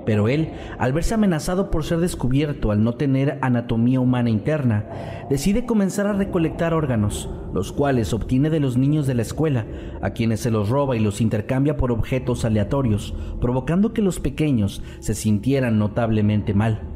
Pero 0.07 0.29
él, 0.29 0.53
al 0.79 0.93
verse 0.93 1.15
amenazado 1.15 1.73
por 1.73 1.83
ser 1.83 1.99
descubierto 1.99 2.71
al 2.71 2.85
no 2.85 2.95
tener 2.95 3.39
anatomía 3.43 3.99
humana 3.99 4.31
interna, 4.31 4.87
decide 5.29 5.67
comenzar 5.67 6.07
a 6.07 6.13
recolectar 6.13 6.73
órganos, 6.73 7.29
los 7.53 7.73
cuales 7.73 8.13
obtiene 8.13 8.49
de 8.49 8.61
los 8.61 8.77
niños 8.77 9.09
de 9.09 9.15
la 9.15 9.23
escuela, 9.23 9.67
a 10.03 10.11
quienes 10.11 10.39
se 10.39 10.53
los 10.53 10.69
roba 10.69 10.97
y 10.97 11.01
los 11.01 11.21
intercambia 11.21 11.77
por 11.77 11.91
objetos 11.91 12.45
aleatorios, 12.45 13.13
provocando 13.41 13.93
que 13.93 14.03
los 14.03 14.21
pequeños 14.21 14.85
se 15.01 15.15
sintieran 15.15 15.81
notablemente 15.81 16.55
mal. 16.55 16.94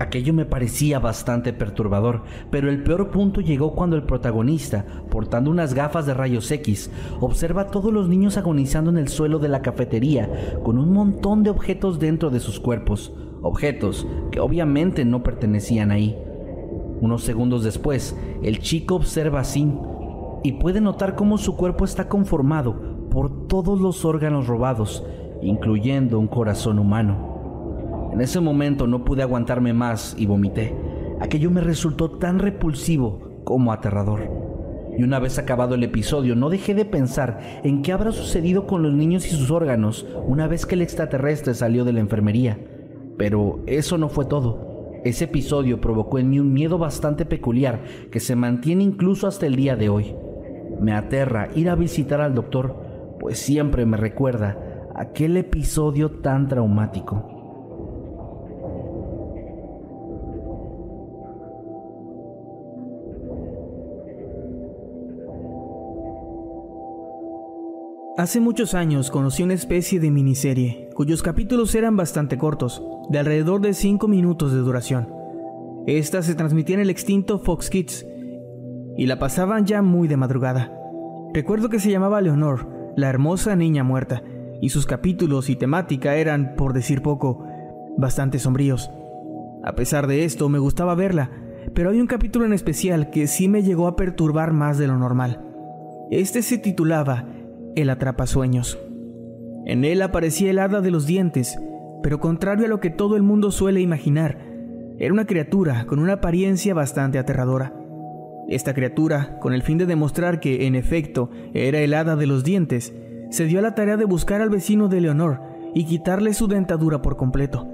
Aquello 0.00 0.32
me 0.32 0.46
parecía 0.46 0.98
bastante 0.98 1.52
perturbador, 1.52 2.22
pero 2.50 2.70
el 2.70 2.82
peor 2.82 3.10
punto 3.10 3.42
llegó 3.42 3.74
cuando 3.74 3.96
el 3.96 4.04
protagonista, 4.04 4.86
portando 5.10 5.50
unas 5.50 5.74
gafas 5.74 6.06
de 6.06 6.14
rayos 6.14 6.50
X, 6.50 6.90
observa 7.20 7.62
a 7.62 7.66
todos 7.70 7.92
los 7.92 8.08
niños 8.08 8.38
agonizando 8.38 8.90
en 8.90 8.96
el 8.96 9.08
suelo 9.08 9.38
de 9.38 9.50
la 9.50 9.60
cafetería 9.60 10.56
con 10.62 10.78
un 10.78 10.94
montón 10.94 11.42
de 11.42 11.50
objetos 11.50 11.98
dentro 11.98 12.30
de 12.30 12.40
sus 12.40 12.60
cuerpos, 12.60 13.12
objetos 13.42 14.06
que 14.30 14.40
obviamente 14.40 15.04
no 15.04 15.22
pertenecían 15.22 15.90
ahí. 15.90 16.16
Unos 17.02 17.22
segundos 17.22 17.62
después, 17.62 18.16
el 18.42 18.60
chico 18.60 18.94
observa 18.94 19.40
a 19.40 19.44
Sin 19.44 19.78
y 20.42 20.52
puede 20.52 20.80
notar 20.80 21.14
cómo 21.14 21.36
su 21.36 21.56
cuerpo 21.56 21.84
está 21.84 22.08
conformado 22.08 23.08
por 23.10 23.48
todos 23.48 23.78
los 23.78 24.06
órganos 24.06 24.46
robados, 24.46 25.04
incluyendo 25.42 26.18
un 26.18 26.26
corazón 26.26 26.78
humano. 26.78 27.29
En 28.12 28.20
ese 28.20 28.40
momento 28.40 28.86
no 28.86 29.04
pude 29.04 29.22
aguantarme 29.22 29.72
más 29.72 30.14
y 30.18 30.26
vomité. 30.26 30.74
Aquello 31.20 31.50
me 31.50 31.60
resultó 31.60 32.10
tan 32.10 32.38
repulsivo 32.38 33.42
como 33.44 33.72
aterrador. 33.72 34.50
Y 34.96 35.02
una 35.02 35.18
vez 35.18 35.38
acabado 35.38 35.74
el 35.74 35.84
episodio, 35.84 36.34
no 36.34 36.50
dejé 36.50 36.74
de 36.74 36.84
pensar 36.84 37.60
en 37.62 37.82
qué 37.82 37.92
habrá 37.92 38.12
sucedido 38.12 38.66
con 38.66 38.82
los 38.82 38.92
niños 38.92 39.26
y 39.26 39.30
sus 39.30 39.50
órganos 39.50 40.06
una 40.26 40.48
vez 40.48 40.66
que 40.66 40.74
el 40.74 40.82
extraterrestre 40.82 41.54
salió 41.54 41.84
de 41.84 41.92
la 41.92 42.00
enfermería. 42.00 42.58
Pero 43.16 43.60
eso 43.66 43.98
no 43.98 44.08
fue 44.08 44.24
todo. 44.24 44.92
Ese 45.04 45.24
episodio 45.24 45.80
provocó 45.80 46.18
en 46.18 46.28
mí 46.28 46.40
un 46.40 46.52
miedo 46.52 46.76
bastante 46.76 47.24
peculiar 47.24 47.80
que 48.10 48.20
se 48.20 48.36
mantiene 48.36 48.82
incluso 48.82 49.26
hasta 49.26 49.46
el 49.46 49.56
día 49.56 49.76
de 49.76 49.88
hoy. 49.88 50.14
Me 50.80 50.92
aterra 50.92 51.48
ir 51.54 51.70
a 51.70 51.74
visitar 51.74 52.20
al 52.20 52.34
doctor, 52.34 53.16
pues 53.18 53.38
siempre 53.38 53.86
me 53.86 53.96
recuerda 53.96 54.58
aquel 54.94 55.36
episodio 55.36 56.10
tan 56.10 56.48
traumático. 56.48 57.29
Hace 68.20 68.38
muchos 68.38 68.74
años 68.74 69.10
conocí 69.10 69.42
una 69.42 69.54
especie 69.54 69.98
de 69.98 70.10
miniserie, 70.10 70.90
cuyos 70.92 71.22
capítulos 71.22 71.74
eran 71.74 71.96
bastante 71.96 72.36
cortos, 72.36 72.82
de 73.08 73.18
alrededor 73.18 73.62
de 73.62 73.72
5 73.72 74.08
minutos 74.08 74.52
de 74.52 74.58
duración. 74.58 75.08
Esta 75.86 76.20
se 76.20 76.34
transmitía 76.34 76.74
en 76.74 76.82
el 76.82 76.90
extinto 76.90 77.38
Fox 77.38 77.70
Kids 77.70 78.04
y 78.98 79.06
la 79.06 79.18
pasaban 79.18 79.64
ya 79.64 79.80
muy 79.80 80.06
de 80.06 80.18
madrugada. 80.18 80.70
Recuerdo 81.32 81.70
que 81.70 81.80
se 81.80 81.90
llamaba 81.90 82.20
Leonor, 82.20 82.68
la 82.94 83.08
hermosa 83.08 83.56
niña 83.56 83.84
muerta, 83.84 84.22
y 84.60 84.68
sus 84.68 84.84
capítulos 84.84 85.48
y 85.48 85.56
temática 85.56 86.16
eran, 86.16 86.56
por 86.56 86.74
decir 86.74 87.00
poco, 87.00 87.42
bastante 87.96 88.38
sombríos. 88.38 88.90
A 89.64 89.74
pesar 89.74 90.06
de 90.06 90.26
esto, 90.26 90.50
me 90.50 90.58
gustaba 90.58 90.94
verla, 90.94 91.30
pero 91.72 91.88
hay 91.88 91.98
un 91.98 92.06
capítulo 92.06 92.44
en 92.44 92.52
especial 92.52 93.08
que 93.08 93.26
sí 93.26 93.48
me 93.48 93.62
llegó 93.62 93.86
a 93.86 93.96
perturbar 93.96 94.52
más 94.52 94.76
de 94.76 94.88
lo 94.88 94.98
normal. 94.98 95.40
Este 96.10 96.42
se 96.42 96.58
titulaba 96.58 97.24
el 97.76 97.90
atrapasueños. 97.90 98.78
En 99.66 99.84
él 99.84 100.02
aparecía 100.02 100.50
el 100.50 100.58
hada 100.58 100.80
de 100.80 100.90
los 100.90 101.06
dientes, 101.06 101.58
pero 102.02 102.20
contrario 102.20 102.66
a 102.66 102.68
lo 102.68 102.80
que 102.80 102.90
todo 102.90 103.16
el 103.16 103.22
mundo 103.22 103.50
suele 103.50 103.80
imaginar, 103.80 104.38
era 104.98 105.12
una 105.12 105.26
criatura 105.26 105.86
con 105.86 105.98
una 105.98 106.14
apariencia 106.14 106.74
bastante 106.74 107.18
aterradora. 107.18 107.74
Esta 108.48 108.74
criatura, 108.74 109.38
con 109.38 109.54
el 109.54 109.62
fin 109.62 109.78
de 109.78 109.86
demostrar 109.86 110.40
que 110.40 110.66
en 110.66 110.74
efecto 110.74 111.30
era 111.54 111.80
el 111.80 111.94
hada 111.94 112.16
de 112.16 112.26
los 112.26 112.44
dientes, 112.44 112.92
se 113.30 113.44
dio 113.44 113.60
a 113.60 113.62
la 113.62 113.74
tarea 113.74 113.96
de 113.96 114.04
buscar 114.04 114.40
al 114.40 114.50
vecino 114.50 114.88
de 114.88 115.00
Leonor 115.00 115.40
y 115.74 115.84
quitarle 115.84 116.34
su 116.34 116.48
dentadura 116.48 117.00
por 117.00 117.16
completo. 117.16 117.68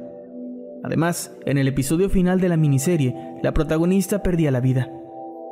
Además, 0.85 1.35
en 1.47 1.59
el 1.59 1.67
episodio 1.67 2.09
final 2.09 2.41
de 2.41 2.49
la 2.49 2.57
miniserie, 2.57 3.17
la 3.43 3.53
protagonista 3.53 4.23
perdía 4.23 4.51
la 4.51 4.61
vida. 4.61 4.89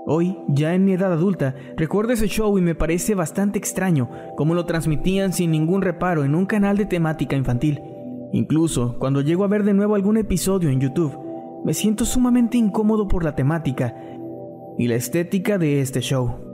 Hoy, 0.06 0.36
ya 0.48 0.74
en 0.74 0.84
mi 0.84 0.92
edad 0.92 1.12
adulta, 1.12 1.54
recuerdo 1.76 2.12
ese 2.12 2.28
show 2.28 2.58
y 2.58 2.60
me 2.60 2.74
parece 2.74 3.14
bastante 3.14 3.58
extraño 3.58 4.10
cómo 4.36 4.54
lo 4.54 4.66
transmitían 4.66 5.32
sin 5.32 5.50
ningún 5.50 5.80
reparo 5.80 6.24
en 6.24 6.34
un 6.34 6.44
canal 6.44 6.76
de 6.76 6.84
temática 6.84 7.36
infantil. 7.36 7.80
Incluso 8.32 8.98
cuando 8.98 9.22
llego 9.22 9.44
a 9.44 9.48
ver 9.48 9.64
de 9.64 9.72
nuevo 9.72 9.94
algún 9.94 10.18
episodio 10.18 10.68
en 10.68 10.80
YouTube, 10.80 11.16
me 11.64 11.72
siento 11.72 12.04
sumamente 12.04 12.58
incómodo 12.58 13.08
por 13.08 13.24
la 13.24 13.34
temática 13.34 13.96
y 14.76 14.88
la 14.88 14.96
estética 14.96 15.56
de 15.56 15.80
este 15.80 16.00
show. 16.00 16.53